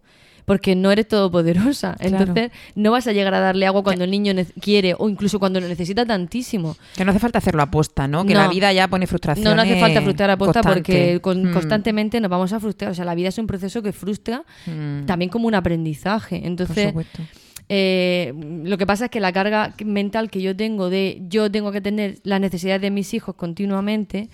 [0.45, 1.95] Porque no eres todopoderosa.
[1.99, 2.17] Claro.
[2.17, 5.59] Entonces, no vas a llegar a darle agua cuando el niño quiere o incluso cuando
[5.61, 6.75] lo necesita tantísimo.
[6.95, 8.25] Que no hace falta hacerlo aposta, ¿no?
[8.25, 8.41] Que No.
[8.41, 9.43] la vida ya pone frustración.
[9.45, 11.53] No, no hace falta frustrar a posta porque con- Mm.
[11.53, 12.91] constantemente nos vamos a frustrar.
[12.91, 15.05] O sea, la vida es un proceso que frustra Mm.
[15.05, 16.37] también como un aprendizaje.
[16.39, 17.21] Por Entonces, supuesto.
[17.69, 18.33] eh,
[18.65, 21.81] lo que pasa es que la carga mental que yo tengo de yo tengo que
[21.81, 24.29] tener las necesidades de mis hijos continuamente,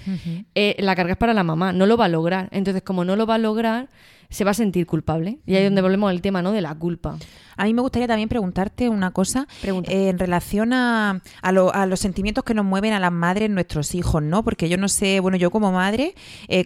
[0.55, 2.49] eh, la carga es para la mamá, no lo va a lograr.
[2.51, 3.87] Entonces, como no lo va a lograr,
[4.29, 5.39] se va a sentir culpable.
[5.45, 6.51] Y ahí es donde volvemos al tema, ¿no?
[6.51, 7.17] De la culpa.
[7.57, 9.47] A mí me gustaría también preguntarte una cosa
[9.91, 13.49] eh, en relación a, a, lo- a los sentimientos que nos mueven a las madres
[13.49, 14.43] nuestros hijos, ¿no?
[14.43, 16.15] Porque yo no sé, bueno, yo como madre,
[16.47, 16.63] eh,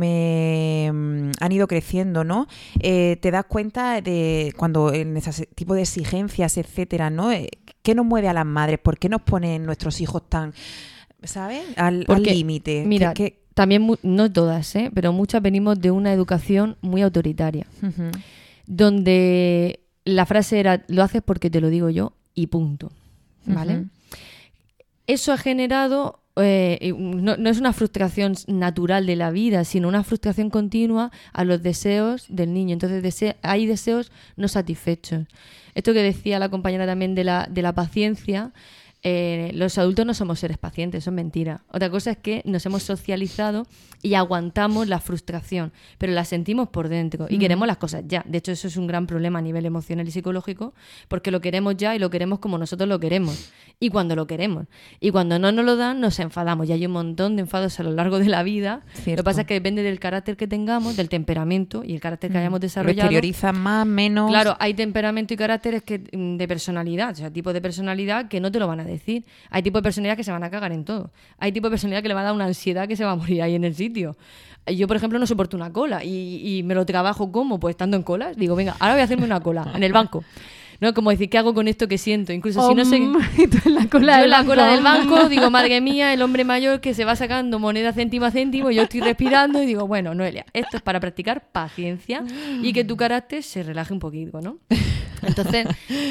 [0.00, 2.46] conforme mm, han ido creciendo, ¿no?
[2.80, 7.32] Eh, te das cuenta de cuando en ese tipo de exigencias, etcétera, ¿no?
[7.32, 7.48] Eh,
[7.82, 8.78] ¿Qué nos mueve a las madres?
[8.78, 10.52] ¿Por qué nos ponen nuestros hijos tan,
[11.22, 11.62] ¿sabes?
[11.76, 12.84] Al límite.
[12.86, 14.90] Mira, ¿Qué- qué- también, no todas, ¿eh?
[14.94, 17.66] pero muchas venimos de una educación muy autoritaria,
[18.66, 22.90] donde la frase era, lo haces porque te lo digo yo y punto.
[23.44, 23.84] ¿Vale?
[25.06, 30.04] Eso ha generado, eh, no, no es una frustración natural de la vida, sino una
[30.04, 32.72] frustración continua a los deseos del niño.
[32.72, 35.26] Entonces dese- hay deseos no satisfechos.
[35.74, 38.52] Esto que decía la compañera también de la, de la paciencia,
[39.02, 41.62] eh, los adultos no somos seres pacientes, eso es mentira.
[41.68, 43.66] Otra cosa es que nos hemos socializado
[44.02, 48.24] y aguantamos la frustración, pero la sentimos por dentro y queremos las cosas ya.
[48.26, 50.74] De hecho, eso es un gran problema a nivel emocional y psicológico,
[51.08, 53.50] porque lo queremos ya y lo queremos como nosotros lo queremos
[53.82, 54.66] y cuando lo queremos.
[55.00, 56.68] Y cuando no nos lo dan, nos enfadamos.
[56.68, 58.82] Y hay un montón de enfados a lo largo de la vida.
[59.06, 62.30] Lo que pasa es que depende del carácter que tengamos, del temperamento y el carácter
[62.30, 63.00] que hayamos Lo desarrollado.
[63.08, 64.30] exteriorizan más, menos.
[64.30, 68.38] Claro, hay temperamento y caracteres que, mm, de personalidad, o sea, tipos de personalidad que
[68.38, 69.24] no te lo van a decir.
[69.48, 71.10] Hay tipos de personalidad que se van a cagar en todo.
[71.38, 73.16] Hay tipos de personalidad que le va a dar una ansiedad que se va a
[73.16, 74.14] morir ahí en el sitio.
[74.66, 77.96] Yo, por ejemplo, no soporto una cola y, y me lo trabajo como, pues estando
[77.96, 78.36] en colas.
[78.36, 80.22] Digo, venga, ahora voy a hacerme una cola en el banco.
[80.80, 80.94] ¿No?
[80.94, 82.32] Como decir, ¿qué hago con esto que siento?
[82.32, 82.96] Incluso si no sé...
[83.66, 86.80] En la cola yo en la cola del banco digo, madre mía, el hombre mayor
[86.80, 90.46] que se va sacando moneda céntimo a céntimo, yo estoy respirando y digo, bueno, Noelia,
[90.52, 92.24] esto es para practicar paciencia
[92.62, 94.58] y que tu carácter se relaje un poquito, ¿no?
[95.22, 95.66] Entonces,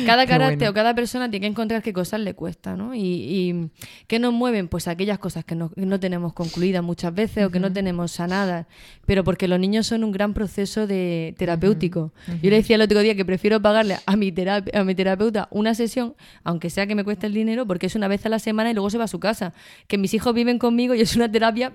[0.05, 0.69] cada carácter bueno.
[0.71, 2.93] o cada persona tiene que encontrar qué cosas le cuesta, ¿no?
[2.93, 3.69] Y, y
[4.05, 7.49] qué nos mueven, pues aquellas cosas que no, que no tenemos concluidas muchas veces o
[7.49, 8.67] que no tenemos sanadas,
[9.07, 12.11] pero porque los niños son un gran proceso de terapéutico.
[12.43, 15.47] Yo le decía el otro día que prefiero pagarle a mi, terape- a mi terapeuta
[15.51, 18.39] una sesión, aunque sea que me cueste el dinero, porque es una vez a la
[18.39, 19.53] semana y luego se va a su casa.
[19.87, 21.73] Que mis hijos viven conmigo y es una terapia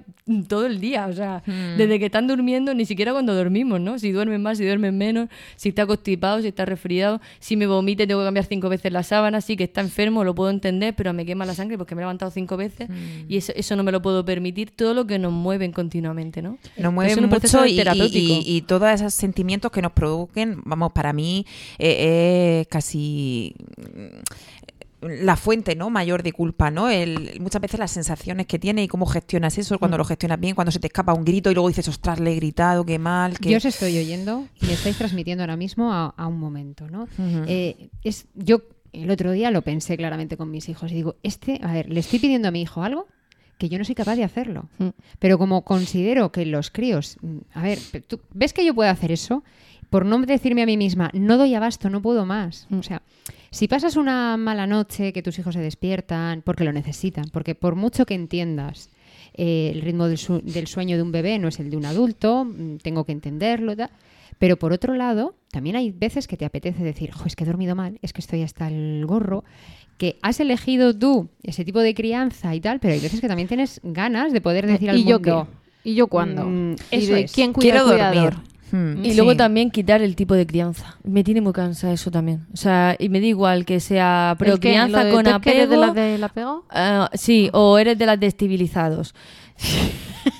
[0.48, 1.42] todo el día, o sea,
[1.76, 3.98] desde que están durmiendo, ni siquiera cuando dormimos, ¿no?
[3.98, 8.06] Si duermen más, si duermen menos, si está constipado, si está resfriado, si me vomite
[8.06, 11.12] tengo que cambiar cinco veces la sábana, si que está enfermo, lo puedo entender, pero
[11.12, 12.88] me quema la sangre porque me he levantado cinco veces
[13.28, 16.58] y eso, eso no me lo puedo permitir, todo lo que nos mueven continuamente, ¿no?
[16.76, 17.76] Nos mueven mucho y,
[18.18, 21.46] y- y todos esos sentimientos que nos produzcan, vamos, para mí
[21.78, 26.88] eh, es casi mm, la fuente no mayor de culpa, ¿no?
[26.88, 29.78] El, muchas veces las sensaciones que tienes y cómo gestionas eso, Mm.
[29.78, 32.32] cuando lo gestionas bien, cuando se te escapa un grito y luego dices, ostras, le
[32.32, 35.92] he gritado, qué mal, que Yo os estoy oyendo y me estáis transmitiendo ahora mismo
[35.92, 37.06] a, a un momento, ¿no?
[37.46, 41.60] Eh, es, yo el otro día lo pensé claramente con mis hijos y digo, este,
[41.62, 43.06] a ver, le estoy pidiendo a mi hijo algo
[43.58, 44.68] que yo no soy capaz de hacerlo.
[44.78, 44.88] Mm.
[45.18, 49.12] Pero como considero que los críos, mm, a ver, ¿tú ves que yo puedo hacer
[49.12, 49.44] eso?
[49.94, 52.66] Por no decirme a mí misma, no doy abasto, no puedo más.
[52.68, 52.78] Mm.
[52.80, 53.02] O sea,
[53.52, 57.76] si pasas una mala noche, que tus hijos se despiertan, porque lo necesitan, porque por
[57.76, 58.90] mucho que entiendas
[59.34, 61.84] eh, el ritmo del, su- del sueño de un bebé no es el de un
[61.84, 63.90] adulto, mm, tengo que entenderlo, tal.
[64.40, 67.46] pero por otro lado, también hay veces que te apetece decir, "Jo, es que he
[67.46, 69.44] dormido mal, es que estoy hasta el gorro,
[69.96, 73.46] que has elegido tú ese tipo de crianza y tal, pero hay veces que también
[73.46, 75.46] tienes ganas de poder decir al ¿Y yo mundo,
[75.84, 75.90] qué?
[75.90, 76.46] ¿Y yo cuándo?
[76.46, 77.32] Mm, ¿Y eso de es.
[77.32, 78.53] quién cuida quiero dormir.
[79.02, 79.16] Y sí.
[79.16, 80.96] luego también quitar el tipo de crianza.
[81.04, 82.46] Me tiene muy cansada eso también.
[82.52, 84.70] O sea, y me da igual que sea pero ¿El qué?
[84.70, 85.70] crianza ¿Lo de con que eres apego.
[85.70, 86.64] de las del apego?
[86.70, 89.14] Ah, sí, o eres de las destabilizados.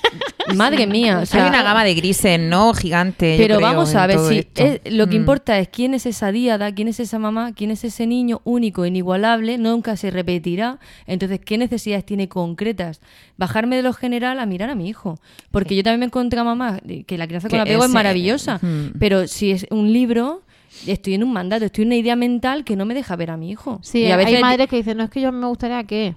[0.53, 2.73] Madre mía, o sea, Hay una gama de grises, ¿no?
[2.73, 3.37] Gigante.
[3.37, 5.21] yo pero creo, vamos a ver si es- lo que Mm.
[5.21, 8.85] importa es quién es esa diada, quién es esa mamá, quién es ese niño único,
[8.85, 10.79] inigualable, nunca se repetirá.
[11.07, 13.01] Entonces, ¿qué necesidades tiene concretas?
[13.37, 15.19] Bajarme de lo general a mirar a mi hijo,
[15.51, 18.59] porque yo también me encontré a mamá que la crianza con Que apego es maravillosa,
[18.61, 18.97] Mm.
[18.99, 20.41] pero si es un libro
[20.87, 23.37] estoy en un mandato, estoy en una idea mental que no me deja ver a
[23.37, 23.79] mi hijo.
[23.81, 26.15] Sí, y a veces hay madres que dicen, no es que yo me gustaría que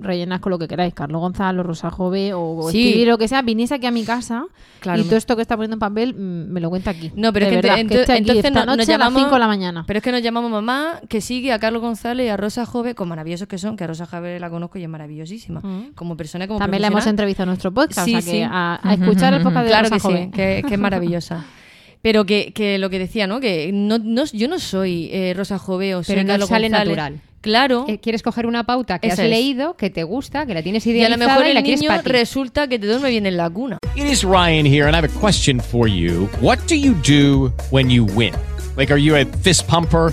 [0.00, 2.86] rellenas con lo que queráis, Carlos Gonzalo, Rosa Jove o Sí.
[2.86, 4.44] escribir lo que sea, viniese aquí a mi casa
[4.80, 5.00] Claro.
[5.00, 7.10] y todo esto que está poniendo en papel mm, me lo cuenta aquí.
[7.16, 9.34] No, pero De es que, verdad, entonces esta no- nos noche a las llamamos 5
[9.34, 9.84] de la mañana.
[9.86, 12.94] Pero es que nos llamamos mamá, que sigue a Carlos González y a Rosa Jove,
[12.94, 15.60] con maravillosos que son, que a Rosa Jove la conozco y es maravillosísima.
[15.60, 15.92] Mm.
[15.94, 18.42] Como persona, como También la hemos entrevistado en nuestro podcast, Sí, o sea que sí.
[18.48, 20.24] a, a escuchar el podcast de Claro Rosa que Jove.
[20.26, 21.44] sí, que, que es maravillosa.
[22.00, 23.40] Pero que, que lo que decía, ¿no?
[23.40, 26.68] Que no, no- yo no soy eh, Rosa Jove o soy Pero no Carlos sale
[26.68, 26.96] González.
[26.96, 27.20] natural.
[27.48, 27.86] Claro.
[27.88, 29.30] Eh, quieres coger una pauta que Esa has es.
[29.30, 31.64] leído, que te gusta, que la tienes y a lo idealizada mejor y la el
[31.64, 33.78] quieres niño para resulta que te duerme bien en la cuna.
[33.96, 36.28] It is Ryan here, and I have a question for you.
[36.42, 38.34] What do you do when you win?
[38.76, 40.12] Like, are you a fist pumper?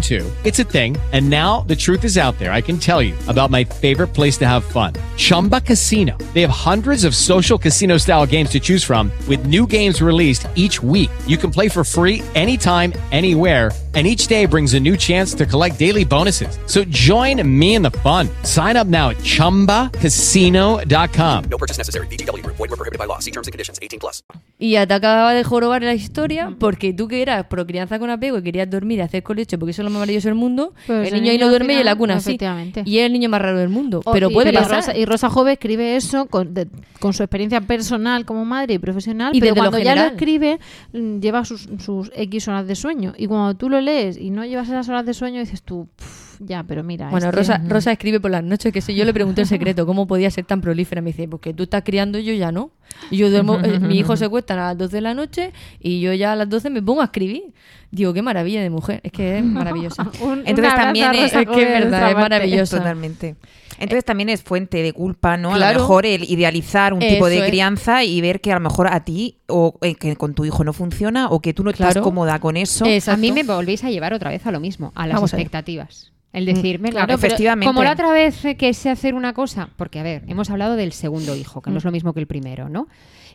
[0.00, 0.30] too.
[0.44, 0.96] It's a thing.
[1.12, 2.52] And now the truth is out there.
[2.52, 6.16] I can tell you about my favorite place to have fun Chumba Casino.
[6.34, 10.46] They have hundreds of social casino style games to choose from, with new games released
[10.54, 11.10] each week.
[11.26, 13.72] You can play for free anytime, anywhere.
[13.98, 16.56] And each day brings a new chance to collect daily bonuses.
[16.66, 18.28] So join me in the fun.
[18.44, 21.44] Sign up now at chumbacasino.com.
[21.50, 22.06] No purchase necessary.
[22.06, 22.56] VGW Group.
[22.58, 23.18] Void were prohibited by law.
[23.18, 23.80] See terms and conditions.
[23.82, 24.22] 18 plus.
[24.60, 28.08] Y ya te acababa de jorobar la historia porque tú que eras pro crianza con
[28.10, 30.74] apego y querías dormir y hacer colecho porque eso es lo más maravilloso del mundo,
[30.86, 32.30] Pues el niño ahí no duerme y en final, la cuna así.
[32.30, 32.82] efectivamente.
[32.84, 34.00] Y es el niño más raro del mundo.
[34.04, 34.76] O- pero y- puede y pasar.
[34.80, 36.68] Rosa, y Rosa Jove escribe eso con, de-
[37.00, 40.02] con su experiencia personal como madre y profesional, Y pero desde lo cuando ya lo
[40.02, 40.58] escribe,
[40.92, 43.14] mm, lleva sus, sus X horas de sueño.
[43.16, 43.87] Y cuando tú lo lees
[44.20, 47.10] y no llevas esas horas de sueño, dices tú, "Pff, ya, pero mira.
[47.10, 49.86] Bueno, que- Rosa, Rosa escribe por las noches que si yo le pregunté el secreto,
[49.86, 51.00] ¿cómo podía ser tan prolífera?
[51.02, 52.70] Me dice, porque tú estás criando y yo ya no.
[53.10, 56.00] Y yo duermo, eh, mi hijo se acuesta a las 12 de la noche y
[56.00, 57.42] yo ya a las 12 me pongo a escribir.
[57.90, 60.02] Digo, qué maravilla de mujer, es que es maravillosa.
[60.22, 62.76] Un- Entonces también es- es que es verdad, es maravillosa.
[62.78, 63.36] Totalmente.
[63.78, 65.54] Entonces también es fuente de culpa, ¿no?
[65.54, 67.44] A lo mejor el idealizar un tipo de es.
[67.46, 70.64] crianza y ver que a lo mejor a ti o eh, que con tu hijo
[70.64, 72.84] no funciona o que tú no estás cómoda con eso.
[72.86, 73.18] Exacto.
[73.18, 75.36] A mí me volvéis a llevar otra vez a lo mismo, a las Vamos a
[75.36, 75.42] ver.
[75.42, 76.12] expectativas.
[76.38, 77.66] El decirme, Mm, claro, pero efectivamente.
[77.66, 80.76] Como la otra vez eh, que sé hacer una cosa, porque a ver, hemos hablado
[80.76, 82.88] del segundo hijo, que no es lo mismo que el primero, ¿no?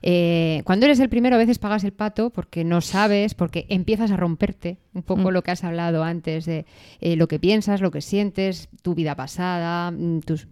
[0.05, 4.11] Eh, cuando eres el primero a veces pagas el pato porque no sabes, porque empiezas
[4.11, 6.65] a romperte un poco lo que has hablado antes de
[6.99, 10.47] eh, lo que piensas, lo que sientes, tu vida pasada, mm, tus...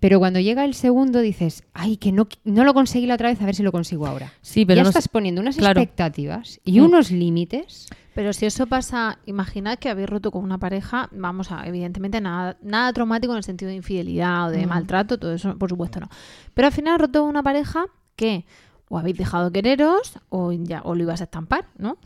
[0.00, 3.40] Pero cuando llega el segundo dices, ay, que no, no lo conseguí la otra vez,
[3.42, 4.32] a ver si lo consigo ahora.
[4.42, 5.80] Sí, pero ya no estás poniendo unas claro.
[5.80, 6.84] expectativas y Mm.
[6.84, 7.88] unos límites.
[8.18, 12.56] Pero si eso pasa, imaginad que habéis roto con una pareja, vamos a, evidentemente nada,
[12.62, 16.08] nada traumático en el sentido de infidelidad o de maltrato, todo eso por supuesto no.
[16.52, 18.44] Pero al final roto con una pareja que
[18.88, 21.96] o habéis dejado de quereros o ya o lo ibas a estampar, ¿no?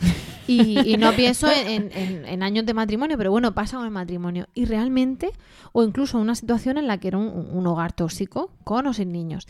[0.46, 3.90] Y, y no pienso en, en- en años de matrimonio, pero bueno, pasa con el
[3.92, 4.48] matrimonio.
[4.52, 5.30] Y realmente,
[5.72, 9.12] o incluso una situación en la que era un, un hogar tóxico, con o sin
[9.12, 9.48] niños.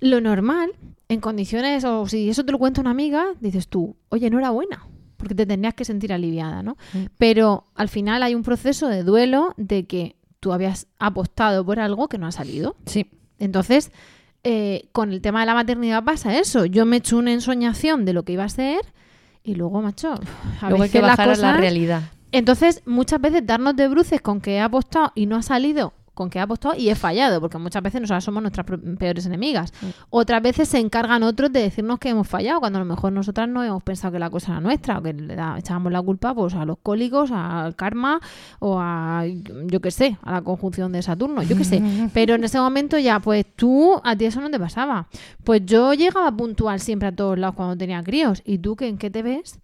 [0.00, 0.72] Lo normal,
[1.08, 4.50] en condiciones, o si eso te lo cuenta una amiga, dices tú, oye, no era
[4.50, 4.84] buena,
[5.20, 6.76] porque te tendrías que sentir aliviada, ¿no?
[7.18, 12.08] Pero al final hay un proceso de duelo de que tú habías apostado por algo
[12.08, 12.74] que no ha salido.
[12.86, 13.06] Sí.
[13.38, 13.92] Entonces,
[14.42, 16.64] eh, con el tema de la maternidad pasa eso.
[16.64, 18.80] Yo me echo una ensoñación de lo que iba a ser
[19.44, 20.14] y luego, macho,
[20.60, 22.02] a Luego hay que las bajar a la realidad.
[22.32, 26.28] entonces, muchas veces darnos de bruces con que he apostado y no ha salido, con
[26.28, 28.66] que he apostado y he fallado, porque muchas veces nosotras somos nuestras
[28.98, 29.72] peores enemigas.
[30.10, 33.48] Otras veces se encargan otros de decirnos que hemos fallado, cuando a lo mejor nosotras
[33.48, 36.52] no hemos pensado que la cosa era nuestra, o que le echábamos la culpa pues,
[36.52, 38.20] a los cólicos, al karma
[38.58, 39.24] o a,
[39.64, 41.82] yo qué sé, a la conjunción de Saturno, yo qué sé.
[42.12, 45.08] Pero en ese momento ya, pues tú, a ti eso no te pasaba.
[45.42, 48.42] Pues yo llegaba puntual siempre a todos lados cuando tenía críos.
[48.44, 49.58] ¿Y tú qué, en qué te ves?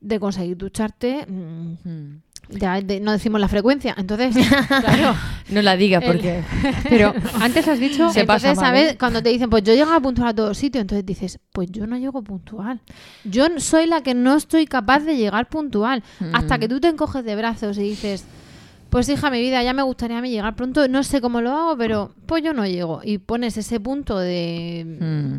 [0.00, 1.26] de conseguir ducharte.
[1.28, 3.94] mm, Ya de- no decimos la frecuencia.
[3.96, 4.34] Entonces,
[4.68, 5.14] claro.
[5.50, 6.42] No la digas porque...
[6.88, 8.10] Pero antes has dicho...
[8.10, 8.92] Se entonces, ¿sabes?
[8.92, 8.96] ¿eh?
[8.98, 11.96] Cuando te dicen, pues yo llego puntual a todos sitios, entonces dices, pues yo no
[11.96, 12.80] llego puntual.
[13.24, 16.02] Yo soy la que no estoy capaz de llegar puntual.
[16.32, 18.24] Hasta que tú te encoges de brazos y dices,
[18.90, 20.86] pues hija, mi vida, ya me gustaría a mí llegar pronto.
[20.88, 23.00] No sé cómo lo hago, pero pues yo no llego.
[23.04, 24.96] Y pones ese punto de...
[25.00, 25.38] Mm.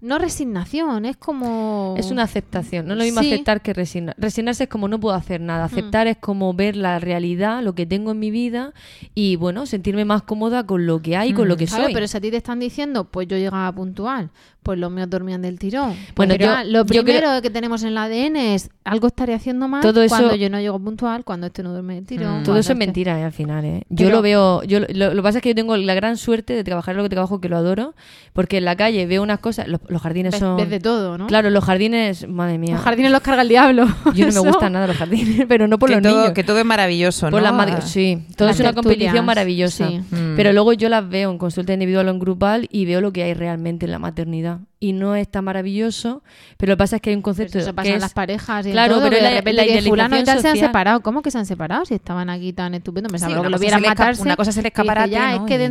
[0.00, 1.94] No resignación, es como...
[1.98, 3.32] Es una aceptación, no es lo mismo Sí.
[3.32, 4.14] aceptar que resignar.
[4.16, 7.84] Resignarse es como no puedo hacer nada, aceptar es como ver la realidad, lo que
[7.84, 8.72] tengo en mi vida
[9.14, 11.94] y bueno, sentirme más cómoda con lo que hay, con lo que Claro, soy.
[11.94, 14.30] pero si a ti te están diciendo, pues yo llegaba puntual,
[14.62, 15.94] pues los míos dormían del tirón.
[16.14, 19.34] Bueno, Pues yo- lo yo primero creo- que tenemos en el ADN es algo estaré
[19.34, 22.26] haciendo mal Todo eso- cuando yo no llego puntual, cuando este no duerme del tirón.
[22.26, 23.64] Todo cuando eso es este- mentira, eh, al final.
[23.64, 23.82] eh.
[23.88, 24.62] Yo Pero- lo veo.
[24.62, 26.98] Yo, lo, lo que pasa es que yo tengo la gran suerte de trabajar en
[26.98, 27.94] lo que trabajo, que lo adoro,
[28.32, 29.66] porque en la calle veo unas cosas.
[29.68, 30.56] Los, los jardines Ves- son.
[30.56, 31.26] ves de todo, ¿no?
[31.26, 32.74] Claro, los jardines, madre mía.
[32.74, 33.86] Los jardines los carga el diablo.
[34.14, 34.44] Yo no Eso.
[34.44, 36.32] me gustan nada los jardines, pero no por que, los todo, niños.
[36.34, 37.50] que todo es maravilloso, Por ¿no?
[37.52, 39.88] las sí, todo Las es una competición maravillosa.
[39.88, 40.00] sí.
[40.10, 40.36] Mm.
[40.36, 43.22] Pero luego yo las veo en consulta individual o en grupal y veo lo que
[43.22, 44.60] hay realmente en la maternidad.
[44.80, 46.22] Y no es tan maravilloso,
[46.56, 48.00] pero lo que pasa es que hay un Pero concepto eso pasa que en es-
[48.00, 50.40] las parejas y en Claro, todo, pero la- de repente la que fulano y tal
[50.40, 51.00] se han separado.
[51.00, 51.84] ¿Cómo que se han separado?
[51.84, 54.22] Si estaban aquí tan estupendos, me Sí, que lo vieran matarse.
[54.22, 55.44] una cosa es el y dice, escaparate, ya, ¿no?
[55.44, 55.66] es que de,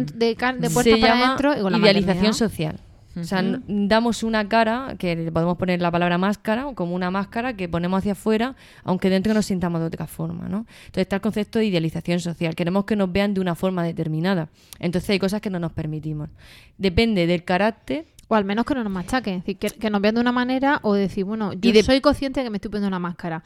[0.68, 2.34] se puerta para llama adentro la idealización maternidad.
[2.34, 2.80] social.
[3.20, 7.54] O sea, damos una cara, que le podemos poner la palabra máscara, como una máscara
[7.56, 10.60] que ponemos hacia afuera, aunque dentro nos sintamos de otra forma, ¿no?
[10.86, 12.56] Entonces está el concepto de idealización social.
[12.56, 14.50] Queremos que nos vean de una forma determinada.
[14.80, 16.30] Entonces hay cosas que no nos permitimos.
[16.78, 19.36] Depende del carácter O al menos que no nos machaque.
[19.36, 21.82] Es decir, que, que nos vean de una manera o decir, bueno, yo Y de-
[21.84, 23.42] soy consciente de que me estoy poniendo una máscara.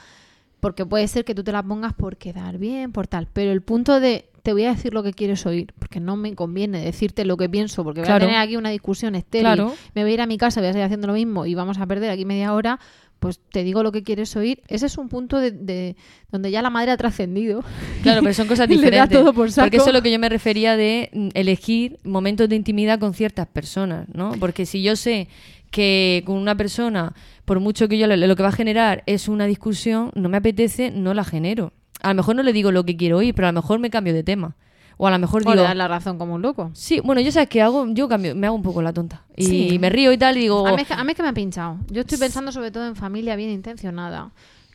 [0.60, 3.27] Porque puede ser que tú te la pongas por quedar bien, por tal.
[3.31, 6.34] Pero el punto de te voy a decir lo que quieres oír, porque no me
[6.36, 9.45] conviene decirte lo que pienso, porque voy a tener aquí una discusión estéril.
[9.45, 9.73] Claro.
[9.93, 11.77] Me voy a ir a mi casa, voy a seguir haciendo lo mismo y vamos
[11.80, 12.80] a perder aquí media hora.
[13.19, 14.63] Pues te digo lo que quieres oír.
[14.67, 15.95] Ese es un punto de, de-
[16.32, 17.63] donde ya la madre ha trascendido.
[18.01, 19.19] Claro, pero son cosas Le da diferentes.
[19.19, 19.65] todo por saco.
[19.65, 23.13] Porque eso es lo que yo me refería de mm, elegir momentos de intimidad con
[23.13, 24.32] ciertas personas, ¿no?
[24.39, 25.27] Porque si yo sé
[25.69, 27.13] que con una persona,
[27.45, 30.89] por mucho que yo lo que va a generar es una discusión, no me apetece,
[30.89, 31.73] no la genero.
[32.01, 33.89] A lo mejor no le digo lo que quiero oír, pero a lo mejor me
[33.89, 34.55] cambio de tema.
[34.97, 36.69] O a lo mejor O le digo, das la razón como un loco.
[36.73, 39.23] sí, bueno, yo sabes qué hago, yo cambio, me hago un poco la tonta.
[39.35, 39.77] Y Sí.
[39.79, 41.29] me río y tal, y digo, A mí, es que, a mí es que me
[41.29, 41.77] ha pinchado.
[41.89, 44.29] Yo estoy pensando sobre todo en familia bien intencionada,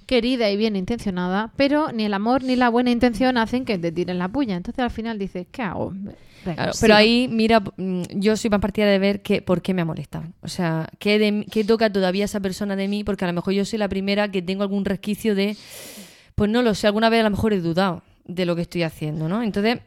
[0.06, 3.92] querida y bien intencionada, pero ni el amor ni la buena intención hacen que te
[3.92, 4.56] tiren la puya.
[4.56, 5.90] Entonces al final dices, ¿qué hago?
[5.90, 6.14] Venga,
[6.54, 6.80] Claro, sigo.
[6.80, 9.84] pero ahí, mira, mm, yo soy más partida de ver que, por qué me ha
[9.84, 10.26] molestado.
[10.42, 13.02] O sea, ¿qué, de, qué toca todavía esa persona de mí?
[13.04, 15.56] Porque a lo mejor yo soy la primera que tengo algún resquicio de,
[16.36, 18.84] pues no lo sé, alguna vez a lo mejor he dudado de lo que estoy
[18.84, 19.42] haciendo, ¿no?
[19.42, 19.78] Entonces,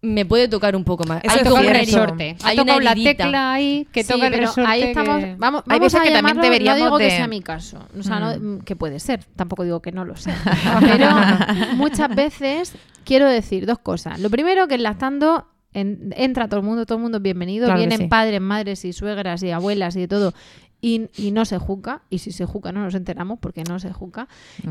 [0.00, 1.22] me puede tocar un poco más.
[1.22, 2.36] Eso Ha es tocado un resorte.
[2.42, 4.70] Ha Hay una la tecla ahí que Sí, toca el pero resorte.
[4.70, 7.28] ahí estamos, que- vamos, Hay veces a que también llamarlo, deberíamos no digo que sea
[7.28, 8.60] mi caso, o sea, no- Mm.
[8.62, 10.34] que puede ser, tampoco digo que no lo sea,
[10.80, 11.08] pero
[11.76, 14.18] muchas veces quiero decir dos cosas.
[14.20, 17.78] Lo primero que enlazando en- entra todo el mundo, todo el mundo es bienvenido, Claro
[17.78, 18.06] vienen sí.
[18.06, 20.34] padres, madres y suegras y abuelas y de todo.
[20.84, 23.92] Y, y no se juzga, y si se juzga no nos enteramos porque no se
[23.92, 24.26] juzga.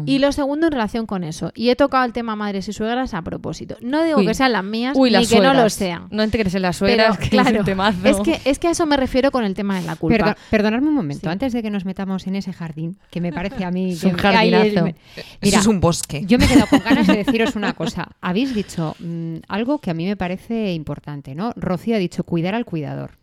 [0.06, 3.13] Y lo segundo en relación con eso, y he tocado el tema madres y suegras
[3.13, 3.78] a propósito.
[3.82, 4.28] No digo Uy.
[4.28, 6.08] que sean las mías, Uy, ni las que no lo sean.
[6.12, 8.06] No entres en las suegras, Pero, que es claro, un temazo.
[8.06, 10.17] es que, es que a eso me refiero con el tema de la culpa.
[10.17, 11.30] Perdo- perdonadme un momento, Sí.
[11.30, 14.08] antes de que nos metamos en ese jardín, que me parece a mí Es que
[14.08, 14.88] un jardinazo.
[14.88, 14.95] el-
[15.39, 16.26] Eso es un bosque.
[16.26, 18.10] Yo me he quedado con ganas de deciros una cosa.
[18.19, 21.54] Habéis dicho mm, algo que a mí me parece importante, ¿no?
[21.56, 23.20] Rocío ha dicho cuidar al cuidador.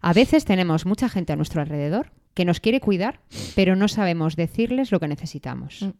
[0.00, 3.20] A veces tenemos mucha gente a nuestro alrededor que nos quiere cuidar,
[3.54, 5.82] pero no sabemos decirles lo que necesitamos.
[5.82, 5.90] Mm.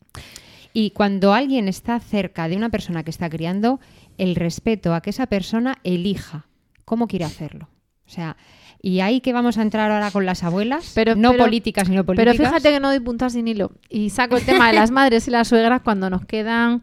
[0.74, 3.80] Y cuando alguien está cerca de una persona que está criando,
[4.16, 6.46] el respeto a que esa persona elija
[6.84, 7.68] cómo quiere hacerlo.
[8.06, 8.36] O sea,
[8.80, 11.96] y ahí que vamos a entrar ahora con las abuelas, Pero- no pero- políticas ni
[11.96, 12.36] no políticas.
[12.36, 13.72] Pero fíjate que no doy puntas sin hilo.
[13.88, 16.82] Y saco el tema de las madres y las suegras cuando nos quedan,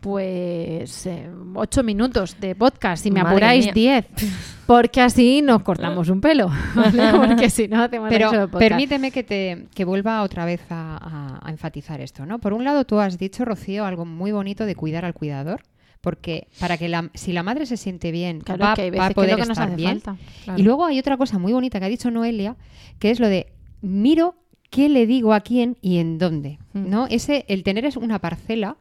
[0.00, 3.02] pues, eh, ocho minutos de podcast.
[3.02, 3.72] Si me Madre apuráis, mía.
[3.74, 4.06] diez.
[4.66, 6.50] Porque así nos cortamos un pelo.
[6.74, 7.12] ¿vale?
[7.26, 8.58] Porque si no, hacemos Pero de podcast.
[8.58, 12.38] permíteme que te que vuelva otra vez a, a- a enfatizar esto, ¿no?
[12.38, 15.62] Por un lado, tú has dicho, Rocío, algo muy bonito de cuidar al cuidador,
[16.00, 19.08] porque para que la, si la madre se siente bien, Claro, va, que va a
[19.08, 20.00] que poder que nos estar bien.
[20.00, 20.16] falta.
[20.44, 20.58] Claro.
[20.60, 22.56] Y luego hay otra cosa muy bonita que ha dicho Noelia,
[22.98, 23.48] que es lo de
[23.82, 24.36] miro
[24.70, 26.88] qué le digo a quién y en dónde, Mm.
[26.88, 27.06] ¿no?
[27.08, 28.76] Ese el tener es una parcela.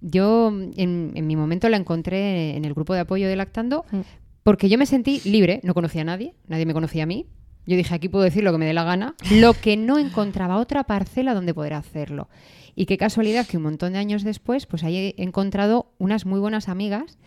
[0.00, 4.00] Yo en, en mi momento la encontré en el grupo de apoyo de Lactando Mm.
[4.42, 7.26] porque yo me sentí libre, no conocía a nadie, nadie me conocía a mí.
[7.66, 10.56] Yo dije, aquí puedo decir lo que me dé la gana, lo que no encontraba
[10.56, 12.28] otra parcela donde poder hacerlo.
[12.74, 16.40] Y qué casualidad que un montón de años después, pues ahí he encontrado unas muy
[16.40, 17.18] buenas amigas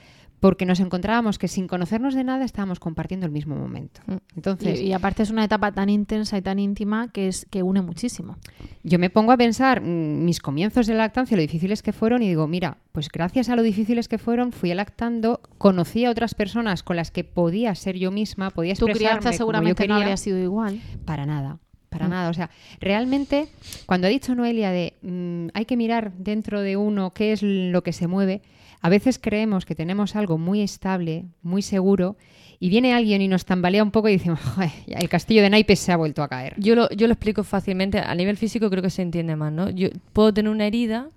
[0.42, 4.02] porque nos encontrábamos que sin conocernos de nada estábamos compartiendo el mismo momento.
[4.36, 7.64] Entonces, Y, y aparte es una etapa tan intensa y tan íntima que es que
[7.64, 8.38] une muchísimo.
[8.84, 12.28] yo me pongo a pensar mm, mis comienzos de lactancia, lo difíciles que fueron, y
[12.28, 16.82] digo, mira, pues gracias a lo difíciles que fueron, fui lactando, conocí a otras personas
[16.84, 19.94] con las que podía ser yo misma, podía Tu expresarme crianza como yo seguramente no
[19.94, 19.96] quería.
[19.96, 20.82] habría sido igual.
[21.06, 22.10] Para nada, para Mm.
[22.10, 22.30] nada.
[22.32, 22.50] O sea,
[22.80, 23.48] realmente,
[23.86, 27.84] cuando ha dicho Noelia de mm, hay que mirar dentro de uno qué es lo
[27.84, 28.42] que se mueve,
[28.82, 32.18] a veces creemos que tenemos algo muy estable, muy seguro,
[32.60, 35.50] y viene alguien y nos tambalea un poco y decimos, "Joder, ya el castillo de
[35.50, 36.56] naipes se ha vuelto a caer.
[36.58, 38.00] Yo lo, yo lo explico fácilmente.
[38.00, 39.70] A nivel físico creo que se entiende más, ¿no?
[39.70, 41.10] Yo puedo tener una herida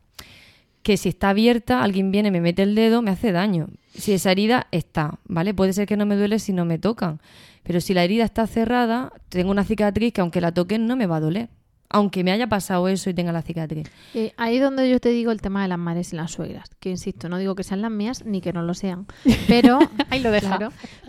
[0.83, 3.69] que si está abierta, alguien viene, me mete el dedo, me hace daño.
[3.95, 5.55] Si esa herida está, ¿vale?
[5.55, 7.21] Puede ser que no me duele si no me tocan.
[7.63, 11.07] Pero si la herida está cerrada, tengo una cicatriz que aunque la toquen no me
[11.07, 11.49] va a doler.
[11.95, 13.89] Aunque me haya pasado eso y tenga la cicatriz.
[14.15, 16.69] Eh, ahí es donde yo te digo el tema de las madres y las suegras,
[16.81, 19.07] que insisto, no digo que sean las mías ni que no lo sean,
[19.47, 19.79] pero
[20.11, 20.49] ahí lo dejo.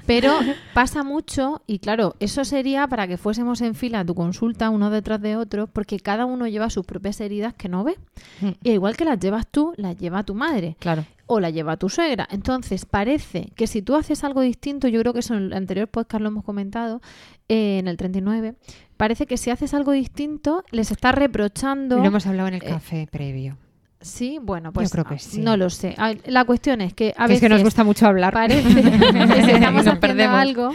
[0.05, 0.37] Pero
[0.73, 4.89] pasa mucho y claro, eso sería para que fuésemos en fila a tu consulta uno
[4.91, 7.97] detrás de otro, porque cada uno lleva sus propias heridas que no ve.
[8.41, 8.49] Mm.
[8.63, 11.05] Y igual que las llevas tú, las lleva tu madre Claro.
[11.25, 12.27] o la lleva tu suegra.
[12.29, 15.87] Entonces, parece que si tú haces algo distinto, yo creo que eso en el anterior
[15.87, 17.01] podcast lo hemos comentado,
[17.49, 18.55] eh, en el 39,
[18.97, 21.97] parece que si haces algo distinto, les estás reprochando.
[21.97, 23.57] Lo hemos hablado en el eh, café previo.
[24.01, 25.41] Sí, bueno, pues creo que ah, sí.
[25.41, 25.95] no lo sé.
[25.97, 28.33] A- La cuestión es que a Que veces es que nos gusta mucho hablar.
[28.33, 30.35] parece que si estamos haciendo perdemos.
[30.37, 30.69] algo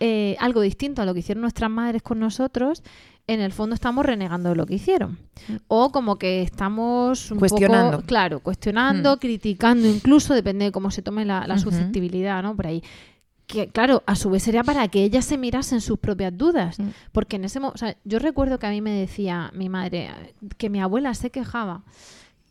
[0.00, 2.84] eh, algo distinto a lo que hicieron nuestras madres con nosotros,
[3.26, 5.18] en el fondo estamos renegando de lo que hicieron.
[5.66, 7.90] O como que estamos un Cuestionando.
[7.96, 9.18] poco, claro, cuestionando, Mm.
[9.18, 12.54] criticando incluso, depende de cómo se tome la, susceptibilidad, ¿no?
[12.54, 12.82] Por ahí.
[13.48, 16.78] Que, claro, a su vez sería para que ellas se mirasen sus propias dudas.
[16.78, 16.88] Mm.
[17.10, 20.10] Porque en ese momento, yo recuerdo que a mí me decía mi madre
[20.58, 21.82] que mi abuela se quejaba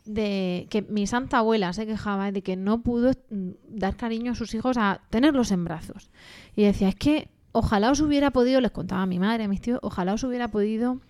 [0.08, 4.36] de que mi santa abuela se quejaba de que no pudo mm, dar cariño a
[4.36, 6.10] sus hijos a tenerlos en brazos.
[6.56, 9.62] Y decía, es que ojalá os hubiera podido, les contaba a mi madre, a mis
[9.62, 11.02] tíos, ojalá os hubiera podido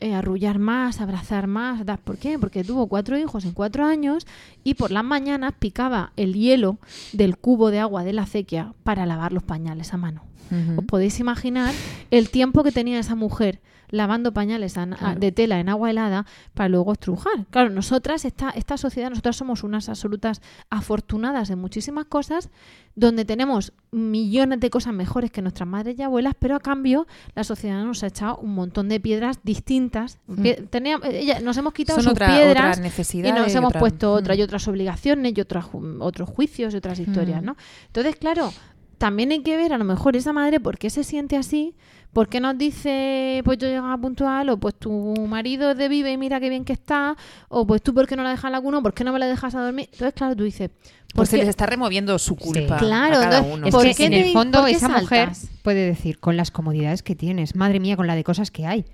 [0.00, 1.84] eh, arrullar más, abrazar más.
[2.04, 2.38] ¿Por qué?
[2.38, 4.26] Porque tuvo cuatro hijos en cuatro años
[4.64, 6.78] y por las mañanas picaba el hielo
[7.12, 10.29] del cubo de agua de la acequia para lavar los pañales a mano.
[10.76, 11.72] ¿Os podéis imaginar
[12.10, 13.60] el tiempo que tenía esa mujer
[13.92, 16.24] lavando pañales a- a- de tela en agua helada
[16.54, 17.46] para luego estrujar?
[17.50, 20.40] Claro, nosotras, esta, esta sociedad, nosotras somos unas absolutas
[20.70, 22.50] afortunadas en muchísimas cosas,
[22.94, 27.42] donde tenemos millones de cosas mejores que nuestras madres y abuelas, pero a cambio la
[27.44, 30.18] sociedad nos ha echado un montón de piedras distintas.
[30.28, 32.02] Pie- teníamos- ella- nos hemos quitado Mm.
[32.02, 34.40] Son sus otra- piedras otras y nos hemos otra- puesto otras Mm.
[34.40, 35.66] y otras obligaciones y otras
[36.00, 37.46] otros juicios y otras historias, Mm.
[37.46, 37.56] ¿no?
[37.86, 38.52] Entonces, claro,
[39.00, 41.74] también hay que ver a lo mejor esa madre por qué se siente así,
[42.12, 44.90] por qué nos dice, pues yo llegaba puntual, o pues tu
[45.26, 47.16] marido es de vive y mira qué bien que está,
[47.48, 49.18] o pues tú por qué no la dejas a la cuna, por qué no me
[49.18, 49.88] la dejas a dormir.
[49.90, 53.38] Entonces, claro, tú dices, Pues ¿por se les está removiendo su culpa Claro, a cada
[53.38, 53.66] entonces, uno.
[53.68, 55.30] Es ¿Por que qué en el fondo esa mujer
[55.62, 58.84] puede decir, con las comodidades que tienes, madre mía, con la de cosas que hay.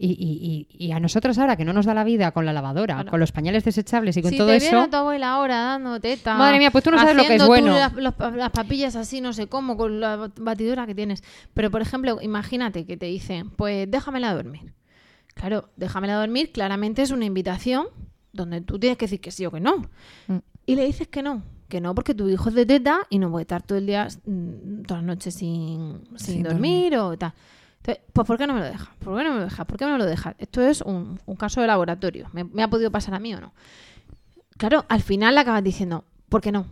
[0.00, 2.52] Y, y- y- y a nosotros ahora, que no nos da la vida con la
[2.52, 4.88] lavadora, con los pañales desechables y con si todo te eso...
[4.88, 6.36] tu abuela ahora dando teta.
[6.36, 7.74] Madre mía, pues tú no sabes lo que es bueno.
[7.96, 11.24] Las, papillas así, no sé cómo, con la batidora que tienes.
[11.52, 14.72] Pero, por ejemplo, imagínate que te dicen, pues déjamela dormir.
[15.34, 17.86] Claro, déjamela dormir, claramente es una invitación
[18.32, 19.78] donde tú tienes que decir que sí o que no.
[20.28, 20.36] Mm.
[20.66, 21.42] Y le dices que no.
[21.68, 24.08] Que no, porque tu hijo es de teta y no puede estar todo el día,
[24.26, 27.34] mm, todas las noches sin, sin, Sin dormir, o tal.
[28.12, 28.88] Pues ¿por qué no me lo dejas?
[28.98, 29.66] ¿Por qué no me lo dejas?
[29.66, 30.34] ¿Por qué no me lo dejas?
[30.38, 32.28] Esto es un, caso de laboratorio.
[32.32, 33.54] ¿Me, ha podido pasar a mí o no?
[34.58, 36.66] Claro, al final le acabas diciendo, ¿por qué no?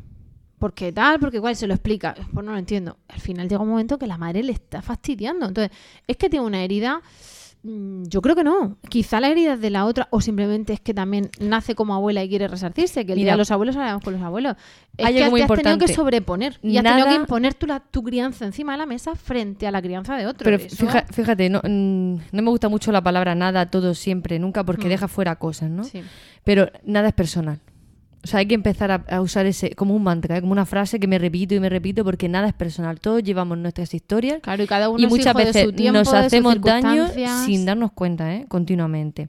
[0.58, 2.14] Porque tal, porque igual se lo explica.
[2.32, 2.98] Pues no lo entiendo.
[3.08, 5.46] Al final llega un momento que la madre le está fastidiando.
[5.46, 5.74] Entonces,
[6.06, 7.00] es que tiene una herida.
[7.70, 8.76] Mm, Yo creo que no.
[8.88, 12.28] Quizá la herida de la otra, o simplemente es que también nace como abuela y
[12.28, 13.04] quiere resarcirse.
[13.06, 14.56] Que el día de los abuelos hablamos con los abuelos.
[14.96, 15.94] Es hay que algo muy te has tenido que importante.
[15.94, 16.58] sobreponer.
[16.62, 19.66] Y has tenido Nada- que imponer tu, la- tu crianza encima de la mesa frente
[19.66, 20.44] a la crianza de otro.
[20.44, 24.38] Pero Eso- fija- fíjate, no, mm, no me gusta mucho la palabra nada, todo, siempre,
[24.38, 24.90] nunca, porque Mm.
[24.90, 25.84] deja fuera cosas, ¿no?
[25.84, 26.02] Sí.
[26.44, 27.58] Pero nada es personal.
[28.26, 30.40] O sea, hay que empezar a, a usar ese como un mantra, ¿eh?
[30.40, 32.98] como una frase que me repito y me repito, porque nada es personal.
[32.98, 35.72] Todos llevamos nuestras historias Claro, y cada uno y es muchas hijo de veces su
[35.72, 37.06] tiempo, nos hacemos daño
[37.44, 38.44] sin darnos cuenta, ¿eh?
[38.48, 39.28] continuamente.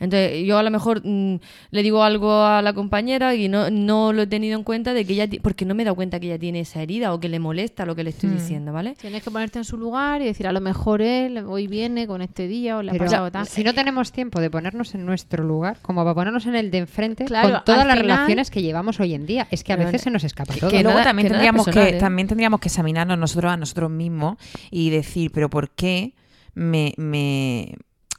[0.00, 1.36] Entonces, yo a lo mejor mm,
[1.70, 5.04] le digo algo a la compañera y no, no lo he tenido en cuenta de
[5.04, 7.28] que ella, porque no me he dado cuenta que ella tiene esa herida o que
[7.28, 8.34] le molesta lo que le estoy Hmm.
[8.36, 8.94] diciendo, ¿vale?
[9.00, 12.22] Tienes que ponerte en su lugar y decir, a lo mejor él hoy viene con
[12.22, 13.46] este día o le ha pasado tal.
[13.46, 16.78] si no tenemos tiempo de ponernos en nuestro lugar, como para ponernos en el de
[16.78, 19.76] enfrente, Claro, con todas las final- relaciones que llevamos hoy en día, es que a
[19.76, 20.70] veces se nos escapa todo.
[20.70, 22.00] que luego nada- también que tendríamos personal, que ¿eh?
[22.00, 24.36] también tendríamos que examinarnos nosotros a nosotros mismos
[24.70, 26.12] y decir pero por qué
[26.54, 27.74] me, me,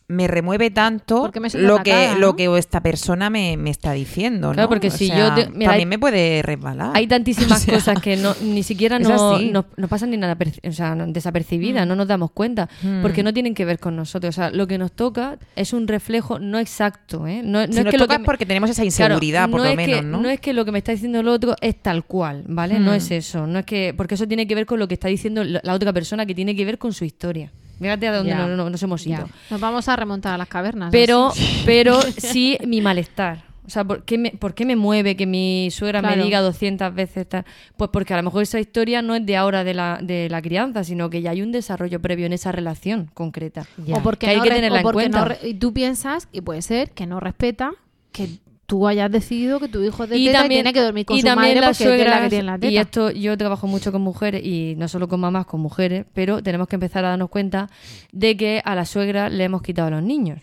[0.08, 3.72] me remueve tanto ¿Por qué me siento lo que lo que esta persona me, me
[3.72, 4.70] está diciendo Claro, ¿no?
[4.70, 7.66] porque O si sea, yo te- mira, también hay- me puede resbalar Hay tantísimas O
[7.66, 10.38] sea, cosas que no, ni siquiera no, no, no pasan ni nada
[10.68, 13.02] o sea, desapercibidas, no nos damos cuenta, Mm.
[13.02, 14.36] porque no tienen que ver con nosotros.
[14.36, 17.26] O sea, lo que nos toca es un reflejo no exacto.
[17.28, 17.42] ¿eh?
[17.44, 19.50] No, no si es nos que lo toca que me- porque tenemos esa Claro, inseguridad
[19.50, 20.30] por lo menos que, ¿no?
[20.30, 22.80] es que lo que me está diciendo el otro es tal cual, ¿vale?
[22.80, 22.96] No Mm.
[22.96, 23.48] es eso.
[23.48, 25.92] No es que porque eso tiene que ver con lo que está diciendo la otra
[25.94, 27.52] persona, que tiene que ver con su historia.
[27.80, 29.28] Fíjate a dónde no- no- nos hemos ido.
[29.50, 30.90] Nos vamos a remontar a las cavernas.
[30.92, 31.62] Pero, así.
[31.66, 33.44] pero sí mi malestar.
[33.68, 36.18] O sea, ¿por qué, me, por qué me mueve que mi suegra Claro.
[36.18, 37.46] me diga 200 veces tal?
[37.76, 40.40] Pues porque a lo mejor esa historia no es de ahora de la, de la
[40.44, 43.66] crianza, sino que ya hay un desarrollo previo en esa relación concreta.
[43.92, 45.26] O porque Que hay no que tenerla o en cuenta.
[45.26, 47.72] no y tú piensas, y puede ser, que no respeta
[48.12, 48.30] que
[48.66, 51.18] tú hayas decidido que tu hijo de y teta también, y tiene que dormir con
[51.18, 52.72] y su también madre porque es de la que suegras, tiene la teta.
[52.72, 56.42] y esto yo trabajo mucho con mujeres y no solo con mamás, con mujeres, pero
[56.42, 57.70] tenemos que empezar a darnos cuenta
[58.12, 60.40] de que a la suegra le hemos quitado a los niños.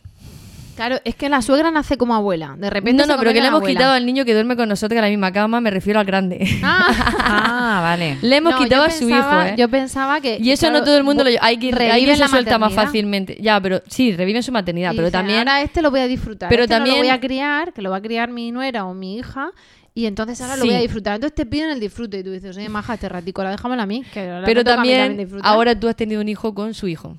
[0.75, 2.55] Claro, es que la suegra nace como abuela.
[2.59, 3.79] De repente No, se no, pero que le hemos abuela.
[3.79, 6.47] quitado al niño que duerme con nosotros en la misma cama, me refiero al grande.
[6.63, 9.55] ah vale le hemos No, quitado a su pensaba- hijo, ¿eh?
[9.59, 10.39] Yo pensaba que.
[10.41, 12.73] Y eso claro, no todo el mundo lo hay que quien se la suelta más
[12.73, 13.37] fácilmente.
[13.41, 16.07] Ya, pero sí, reviven su maternidad, Y pero dicen, también Ahora este lo voy a
[16.09, 16.49] disfrutar.
[16.49, 18.85] Pero este no también- lo voy a criar, que lo va a criar mi nuera
[18.87, 19.51] o mi hija.
[19.95, 21.17] Y entonces ahora lo voy a disfrutar.
[21.17, 22.19] Entonces te piden el disfrute.
[22.19, 24.03] Y tú dices, oye, maja, este ratico, la déjamelo a mí.
[24.15, 25.47] Que ahora pero también disfrutar.
[25.53, 27.19] ahora tú has tenido un hijo con su hijo.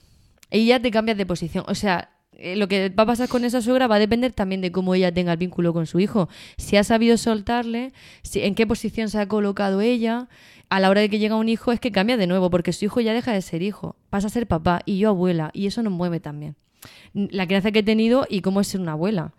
[0.49, 1.64] Y ya te cambias de posición.
[1.68, 4.61] O sea, eh, lo que va a pasar con esa suegra va a depender también
[4.61, 6.29] de cómo ella tenga el vínculo con su hijo.
[6.57, 10.27] Si ha sabido soltarle, si, en qué posición se ha colocado ella,
[10.69, 12.86] a la hora de que llega un hijo es que cambia de nuevo, porque su
[12.86, 15.84] hijo ya deja de ser hijo, pasa a ser papá y yo abuela, y eso
[15.84, 16.55] nos mueve también.
[17.13, 19.34] La crianza que he tenido y cómo es ser una abuela.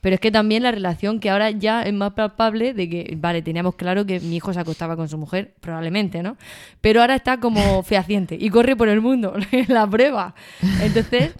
[0.00, 3.42] Pero es que también la relación que ahora ya es más palpable de que, vale,
[3.42, 6.36] teníamos claro que mi hijo se acostaba con su mujer, probablemente, ¿no?
[6.80, 9.34] Pero ahora está como fehaciente y corre por el mundo,
[9.68, 10.34] la prueba.
[10.82, 11.32] Entonces,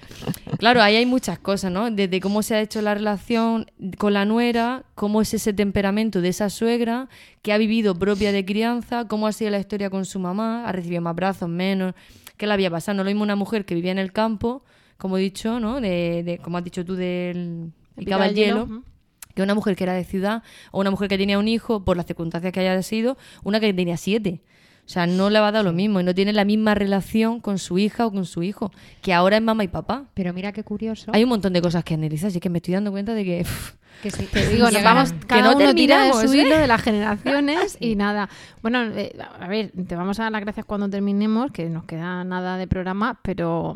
[0.58, 1.90] claro, ahí hay muchas cosas, ¿no?
[1.90, 3.66] Desde cómo se ha hecho la relación
[3.98, 7.08] con la nuera, cómo es ese temperamento de esa suegra,
[7.42, 10.72] que ha vivido propia de crianza, cómo ha sido la historia con su mamá, ha
[10.72, 11.94] recibido más brazos, menos,
[12.36, 12.96] qué le había pasado.
[12.96, 14.64] No lo mismo una mujer que vivía en el campo,
[14.98, 15.80] como he dicho, ¿no?
[15.80, 18.82] De, de- como has dicho tú, del picaba el hielo,
[19.34, 21.96] que una mujer que era de ciudad o una mujer que tenía un hijo, por
[21.96, 24.42] las circunstancias que haya sido, una que tenía siete.
[24.86, 27.40] O sea, no le va a dar lo mismo y no tiene la misma relación
[27.40, 28.70] con su hija o con su hijo,
[29.02, 30.04] que ahora es mamá y papá.
[30.14, 31.10] Pero mira qué curioso.
[31.12, 33.46] Hay un montón de cosas que analizar, así que me estoy dando cuenta de que...
[34.02, 36.44] que sí, Te digo, nos vamos, cada no uno tira de su ¿eh?
[36.44, 38.28] de las generaciones y nada.
[38.62, 42.22] Bueno, eh, a ver, te vamos a dar las gracias cuando terminemos, que nos queda
[42.22, 43.74] nada de programa, pero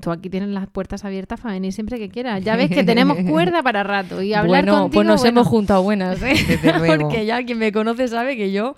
[0.00, 2.42] tú aquí tienes las puertas abiertas para venir siempre que quieras.
[2.42, 5.40] Ya ves que tenemos cuerda para rato y hablar bueno, contigo, pues nos bueno.
[5.40, 6.34] hemos juntado buenas, ¿eh?
[6.48, 7.02] Desde luego.
[7.02, 8.74] porque ya quien me conoce sabe que yo,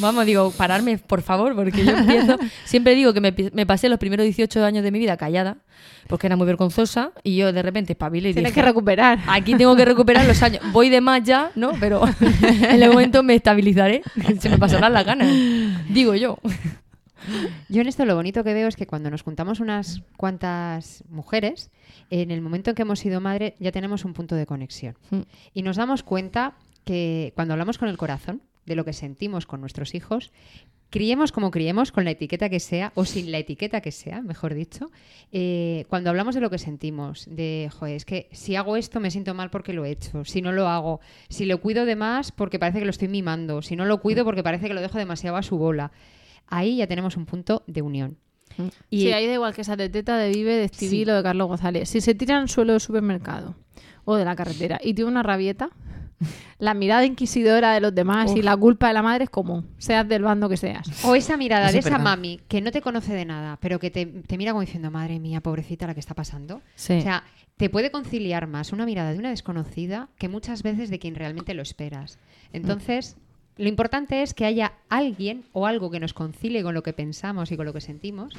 [0.00, 3.98] vamos, digo, pararme, por favor, porque yo empiezo, siempre digo que me, me pasé los
[3.98, 5.56] primeros 18 años de mi vida callada,
[6.06, 9.18] porque era muy vergonzosa, y yo de repente espabilé y Tienes dije, que recuperar.
[9.26, 10.62] aquí tengo que recuperar los años.
[10.72, 11.72] Voy de más ya, ¿no?
[11.80, 14.02] Pero en el momento me estabilizaré,
[14.38, 15.28] se me pasarán las ganas,
[15.88, 16.38] digo yo.
[17.68, 21.70] Yo en esto lo bonito que veo es que cuando nos juntamos unas cuantas mujeres,
[22.10, 24.96] en el momento en que hemos sido madre ya tenemos un punto de conexión.
[25.10, 25.22] Mm.
[25.54, 26.54] Y nos damos cuenta
[26.84, 30.32] que cuando hablamos con el corazón de lo que sentimos con nuestros hijos,
[30.92, 34.54] criemos como criemos, con la etiqueta que sea, o sin la etiqueta que sea, mejor
[34.54, 34.90] dicho,
[35.32, 39.10] eh, cuando hablamos de lo que sentimos, de, joder, es que si hago esto me
[39.10, 41.00] siento mal porque lo he hecho, si no lo hago,
[41.30, 44.24] si lo cuido de más porque parece que lo estoy mimando, si no lo cuido
[44.24, 45.92] porque parece que lo dejo demasiado a su bola,
[46.52, 48.16] ahí ya tenemos un punto de unión.
[48.90, 51.10] Y sí, ahí da igual que esa de Teta, de Vive, de Estivil Sí.
[51.10, 51.88] o de Carlos González.
[51.88, 53.54] Si se tira al suelo del supermercado
[54.04, 55.70] o de la carretera y tiene una rabieta,
[56.58, 60.06] la mirada inquisidora de los demás y la culpa de la madre es común, seas
[60.06, 61.04] del bando que seas.
[61.04, 63.90] O esa mirada de es esa mami que no te conoce de nada, pero que
[63.90, 66.60] te, te mira como diciendo, madre mía, pobrecita la que está pasando.
[66.74, 66.98] Sí.
[66.98, 67.24] O sea,
[67.56, 71.54] te puede conciliar más una mirada de una desconocida que muchas veces de quien realmente
[71.54, 72.18] lo esperas.
[72.52, 73.16] Entonces,
[73.56, 77.52] lo importante es que haya alguien o algo que nos concilie con lo que pensamos
[77.52, 78.34] y con lo que sentimos.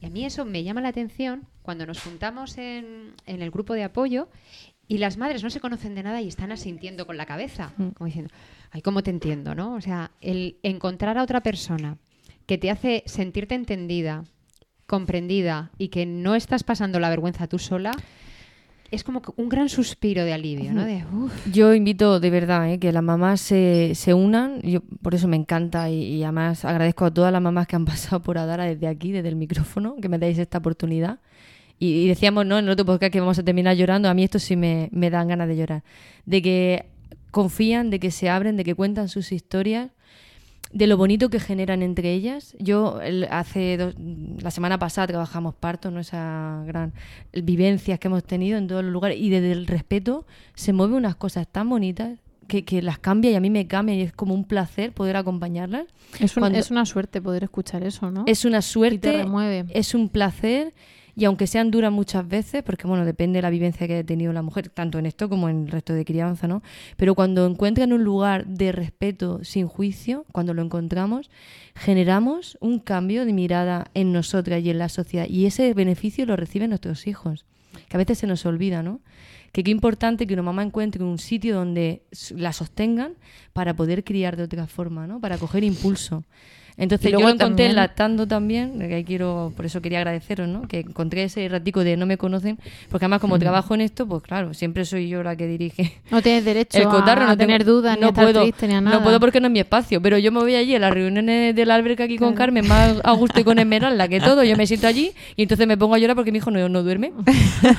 [0.00, 3.74] Y a mí eso me llama la atención cuando nos juntamos en, en el grupo
[3.74, 4.28] de apoyo
[4.86, 8.06] y las madres no se conocen de nada y están asintiendo con la cabeza, como
[8.06, 8.32] diciendo,
[8.70, 9.54] ay, ¿cómo te entiendo?
[9.54, 9.74] ¿no?
[9.74, 11.96] O sea, el encontrar a otra persona
[12.46, 14.24] que te hace sentirte entendida,
[14.86, 17.92] comprendida y que no estás pasando la vergüenza tú sola,
[18.94, 20.84] es como un gran suspiro de alivio, ¿no?
[20.84, 21.32] De, "Uf".
[21.52, 22.78] Yo invito de verdad ¿eh?
[22.78, 27.04] que las mamás se, se unan, yo por eso me encanta y, y además agradezco
[27.04, 30.08] a todas las mamás que han pasado por Adara desde aquí, desde el micrófono, que
[30.08, 31.18] me dais esta oportunidad.
[31.78, 32.58] Y, y decíamos, ¿no?
[32.58, 35.10] En el otro podcast que vamos a terminar llorando, a mí esto sí me, me
[35.10, 35.82] dan ganas de llorar.
[36.24, 36.86] De que
[37.30, 39.90] confían, de que se abren, de que cuentan sus historias,
[40.74, 42.54] de lo bonito que generan entre ellas.
[42.58, 43.94] Yo el- hace dos-
[44.42, 46.00] la semana pasada trabajamos parto, ¿no?
[46.00, 46.92] Esa gran
[47.32, 51.14] vivencias que hemos tenido en todos los lugares y desde el respeto se mueven unas
[51.16, 52.18] cosas tan bonitas
[52.48, 55.16] que, que las cambia y a mí me cambia y es como un placer poder
[55.16, 55.86] acompañarlas.
[56.20, 58.24] Es, un- es una suerte poder escuchar eso, ¿no?
[58.26, 59.64] Es una Y te suerte, remueve.
[59.70, 60.74] es un placer
[61.16, 64.32] y aunque sean duras muchas veces, porque bueno, depende de la vivencia que haya tenido
[64.32, 66.62] la mujer, tanto en esto como en el resto de crianza, ¿no?
[66.96, 71.30] Pero cuando encuentran un lugar de respeto sin juicio, cuando lo encontramos,
[71.74, 76.36] generamos un cambio de mirada en nosotras y en la sociedad y ese beneficio lo
[76.36, 77.44] reciben nuestros hijos,
[77.88, 79.00] que a veces se nos olvida, ¿no?
[79.52, 83.14] Que qué importante que una mamá encuentre un sitio donde la sostengan
[83.52, 85.20] para poder criar de otra forma, ¿no?
[85.20, 86.24] Para coger impulso.
[86.76, 90.62] Entonces yo lo encontré también- lactando también, que ahí quiero, por eso quería agradeceros, ¿no?
[90.62, 92.58] Que encontré ese ratico de no me conocen,
[92.90, 96.20] porque además como trabajo en esto, pues claro, siempre soy yo la que dirige No
[96.20, 98.66] tienes derecho el cotarro, a no tengo- tener dudas, ni no a estar puedo, triste,
[98.66, 98.96] ni a nada.
[98.96, 101.54] No puedo porque no es mi espacio, pero yo me voy allí a las reuniones
[101.54, 104.56] de la alberca aquí con Carmen, más a gusto y con Esmeralda que todo, yo
[104.56, 107.12] me siento allí y entonces me pongo a llorar porque mi hijo no, no duerme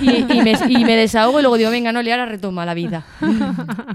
[0.02, 2.74] y, y me, y me desahogo y luego digo, venga, no, le ahora retoma la
[2.74, 3.06] vida.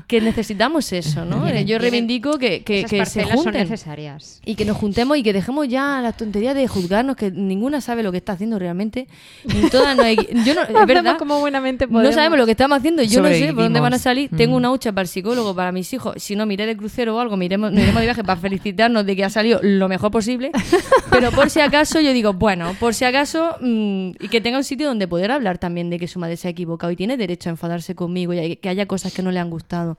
[0.07, 1.48] que necesitamos eso, ¿no?
[1.61, 4.40] Yo reivindico que, que, Esas que se parcelas son junten necesarias.
[4.44, 8.03] y que nos preguntemos y que dejemos ya las tonterías de juzgarnos, que ninguna sabe
[8.03, 9.07] lo que está haciendo realmente.
[9.45, 11.16] Ni todas nos equi- yo no, es verdad.
[11.16, 12.14] como buenamente No podemos.
[12.16, 14.28] sabemos lo que estamos haciendo, yo no sé por dónde van a salir.
[14.36, 14.57] Tengo Mm.
[14.57, 16.14] una hucha para el psicólogo, para mis hijos.
[16.20, 19.14] Si no, miré de crucero o algo, miremos, nos iremos de viaje para felicitarnos de
[19.14, 20.51] que ha salido lo mejor posible.
[21.11, 24.64] Pero por si acaso, yo digo, bueno, por si acaso, mm, y que tenga un
[24.64, 27.49] sitio donde poder hablar también de que su madre se ha equivocado y tiene derecho
[27.49, 29.99] a enfadarse conmigo y que haya cosas que no le han gustado.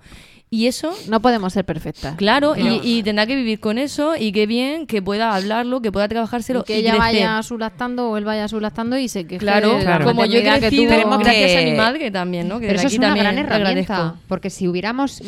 [0.53, 2.15] Y eso No podemos ser perfectas.
[2.17, 5.93] Claro, y, y tendrá que vivir con eso y qué bien que pueda hablarlo, que
[5.93, 6.99] pueda trabajárselo que y ella crecer.
[7.23, 10.43] vaya sulactando o él vaya sulactando y se queje Claro, de la como yo he
[10.43, 11.17] maternidad que crecido tuvo.
[11.19, 12.59] gracias a que- mi madre también, ¿no?
[12.59, 14.19] Que Pero eso es una también gran herramienta, agradezco.
[14.27, 15.21] porque si hubiéramos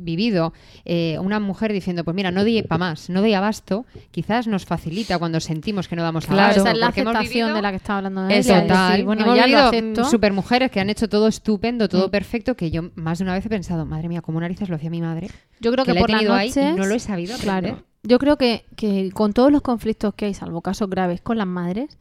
[0.00, 0.54] vivido
[0.86, 4.64] eh, una mujer diciendo, pues mira, no doy para más, no doy abasto, quizás nos
[4.64, 6.60] facilita cuando sentimos que no damos Claro, abasto.
[6.62, 8.90] esa es la aceptación vivido- de la que estaba hablando Es total.
[8.92, 10.04] decir, bueno, Hemos ya lo vivido acepto.
[10.06, 12.10] supermujeres que han hecho todo estupendo, todo Mm.
[12.10, 14.38] perfecto, que yo más de una vez he pensado, madre mía, cómo
[14.68, 15.28] lo hacía mi madre.
[15.60, 17.62] Yo creo que, la por ahí noches, y no lo he sabido aprender.
[17.74, 17.82] Claro.
[18.02, 21.46] Yo creo que, que con todos los conflictos que hay, salvo casos graves con las
[21.46, 21.98] madres,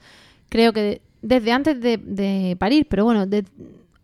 [0.49, 3.45] creo que desde antes de, de parir, pero bueno, de-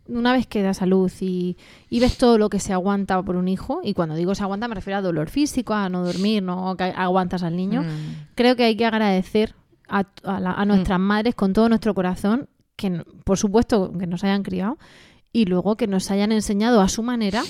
[0.07, 1.55] una vez que das a luz y,
[1.89, 4.67] y ves todo lo que se aguanta por un hijo, y cuando digo se aguanta
[4.67, 8.25] me refiero a dolor físico, a no dormir, no que aguantas al niño, Mm.
[8.35, 9.53] creo que hay que agradecer
[9.87, 14.23] a, a la- a nuestras madres con todo nuestro corazón, que por supuesto que nos
[14.23, 14.77] hayan criado,
[15.31, 17.43] y luego que nos hayan enseñado a su manera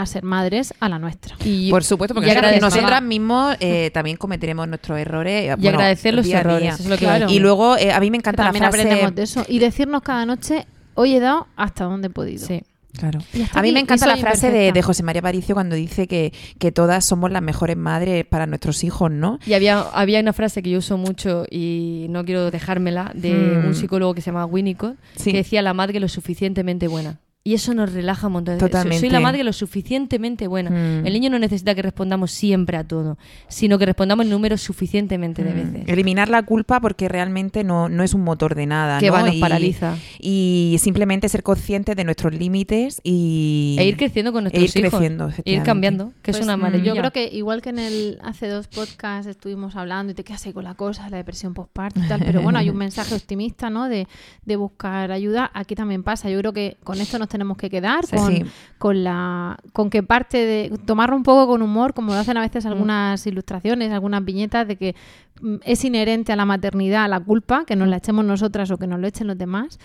[0.00, 1.36] a ser madres a la nuestra.
[1.44, 5.44] Y, Por supuesto, porque agradecer- nosotras mismos eh, también cometeremos nuestros errores.
[5.44, 6.70] y bueno, agradecer los día errores, día.
[6.74, 7.26] eso es lo que Claro.
[7.26, 8.80] va a Y luego, eh, a mí me encanta la también frase...
[8.82, 9.44] aprendemos de eso.
[9.48, 12.46] Y decirnos cada noche, hoy he dado hasta donde he podido.
[12.46, 12.62] Sí.
[12.96, 13.20] Claro.
[13.52, 17.04] A mí me encanta la frase de, José María Paricio cuando dice que, que todas
[17.04, 19.38] somos las mejores madres para nuestros hijos, ¿no?
[19.46, 23.66] Y había, había una frase que yo uso mucho y no quiero dejármela de Mm.
[23.68, 25.30] un psicólogo que se llama Winnicott, Sí.
[25.30, 27.18] que decía la madre lo suficientemente buena.
[27.48, 28.58] Y eso nos relaja un montón.
[28.58, 29.00] Totalmente.
[29.00, 30.68] Soy la madre lo suficientemente buena.
[30.68, 31.06] Mm.
[31.06, 33.16] El niño no necesita que respondamos siempre a todo,
[33.48, 35.54] sino que respondamos el número suficientemente de Mm.
[35.72, 35.88] veces.
[35.88, 38.98] Eliminar la culpa porque realmente no, no es un motor de nada.
[39.00, 39.14] Que ¿no?
[39.14, 39.96] va, nos y, paraliza.
[40.18, 43.76] Y simplemente ser conscientes de nuestros límites y...
[43.78, 44.98] E ir creciendo con nuestros e ir hijos.
[44.98, 46.84] creciendo, E ir cambiando, que es Pues, una mm, maravilla.
[46.92, 50.44] Yo creo que igual que en el hace dos podcasts estuvimos hablando y te quedas
[50.44, 53.70] ahí con la cosa, la depresión postparto y tal, pero bueno, hay un mensaje optimista,
[53.70, 53.88] ¿no?
[53.88, 54.06] De,
[54.44, 55.50] de buscar ayuda.
[55.54, 56.28] Aquí también pasa.
[56.28, 58.42] Yo creo que con esto nos tenemos que quedar, Sí, con, sí.
[58.78, 62.40] con la con que parte de tomarlo un poco con humor, como lo hacen a
[62.40, 62.44] Mm.
[62.44, 64.94] veces algunas ilustraciones, algunas viñetas de que
[65.40, 68.86] mm, es inherente a la maternidad la culpa, que nos la echemos nosotras o que
[68.86, 69.78] nos lo echen los demás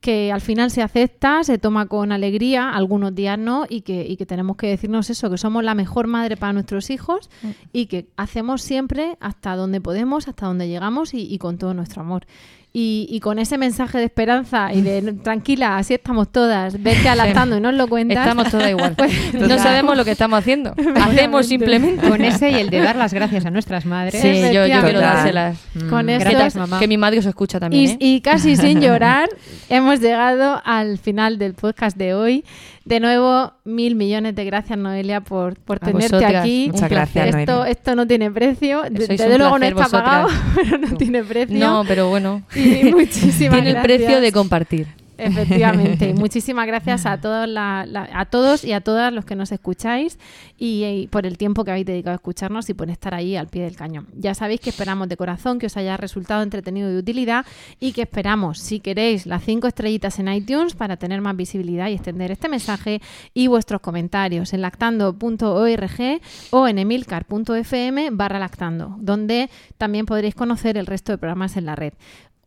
[0.00, 4.16] que al final se acepta, se toma con alegría, algunos días no, y que, y
[4.16, 7.28] que tenemos que decirnos eso, que somos la mejor madre para nuestros hijos
[7.72, 12.02] y que hacemos siempre hasta donde podemos, hasta donde llegamos y, y con todo nuestro
[12.02, 12.26] amor.
[12.70, 17.56] Y, y con ese mensaje de esperanza y de tranquila, así estamos todas, vete alactando
[17.56, 18.18] y nos lo cuentas.
[18.18, 18.94] Estamos todas igual.
[18.94, 20.74] Pues, no sabemos lo que estamos haciendo.
[21.02, 22.06] Hacemos simplemente.
[22.08, 24.20] Con ese y el de dar las gracias a nuestras madres.
[24.20, 25.58] Sí, yo, yo quiero dárselas.
[25.88, 26.78] Con Que, estos- Gracias, mamá.
[26.78, 27.84] que mi madre os escucha también.
[27.84, 27.96] Y, ¿eh?
[28.00, 29.28] y casi sin llorar,
[29.70, 32.44] hemos llegado al final del podcast de hoy.
[32.88, 36.36] De nuevo, mil millones de gracias, Noelia, por, por tenerte vosotras.
[36.36, 36.70] aquí.
[36.72, 37.70] Muchas gracias, Esto, Noelia.
[37.70, 38.80] esto no tiene precio.
[38.80, 41.58] Sois Desde luego no está pagado, pero no tiene precio.
[41.58, 42.42] No, pero bueno.
[42.56, 44.86] Y muchísimas Tiene el precio de compartir.
[45.18, 46.14] Efectivamente.
[46.18, 50.18] Muchísimas gracias a todos, la- la- a todos y a todas los que nos escucháis
[50.56, 53.48] y, y por el tiempo que habéis dedicado a escucharnos y por estar ahí al
[53.48, 54.06] pie del cañón.
[54.14, 57.44] Ya sabéis que esperamos de corazón que os haya resultado entretenido y de utilidad
[57.80, 61.94] y que esperamos, si queréis, las cinco estrellitas en iTunes para tener más visibilidad y
[61.94, 63.00] extender este mensaje
[63.34, 70.86] y vuestros comentarios en lactando.org o en emilcar.fm barra lactando, donde también podréis conocer el
[70.86, 71.92] resto de programas en la red.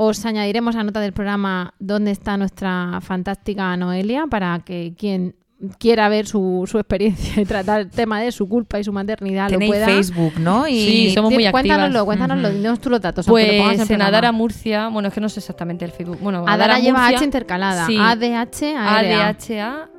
[0.03, 5.35] Os añadiremos a nota del programa dónde está nuestra fantástica Noelia para que quien
[5.77, 9.51] quiera ver su, su experiencia y tratar el tema de su culpa y su maternidad
[9.51, 9.85] lo pueda.
[9.85, 10.67] Facebook, ¿no?
[10.67, 11.61] Y Sí, somos muy activas.
[11.61, 13.27] Cuéntanoslo, cuéntanoslo, dinos tú los datos.
[13.27, 14.01] aunque lo Pues en.
[14.01, 16.17] Adara Murcia, bueno, es que no sé exactamente el Facebook.
[16.19, 17.85] Bueno, Adara lleva Murcia, H intercalada.
[17.85, 17.95] Sí.
[17.95, 19.91] ADH,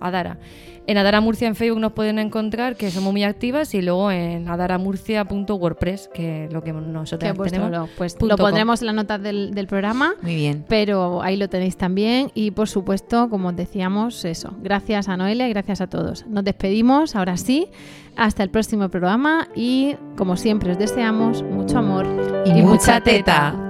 [0.00, 0.38] Adara.
[0.86, 4.48] En Adara Murcia en Facebook nos pueden encontrar, que somos muy activas, y luego en
[4.48, 7.90] adaramurcia.wordpress, que es lo que nosotros tenemos.
[7.96, 8.46] Pues lo com.
[8.46, 10.14] pondremos en las notas del, del programa.
[10.22, 10.64] Muy bien.
[10.68, 14.54] Pero ahí lo tenéis también y por supuesto, como os decíamos, eso.
[14.62, 16.26] Gracias a Noelia y gracias a todos.
[16.26, 17.68] Nos despedimos, ahora sí,
[18.16, 22.06] hasta el próximo programa y como siempre os deseamos mucho amor
[22.44, 23.69] Y mucha teta.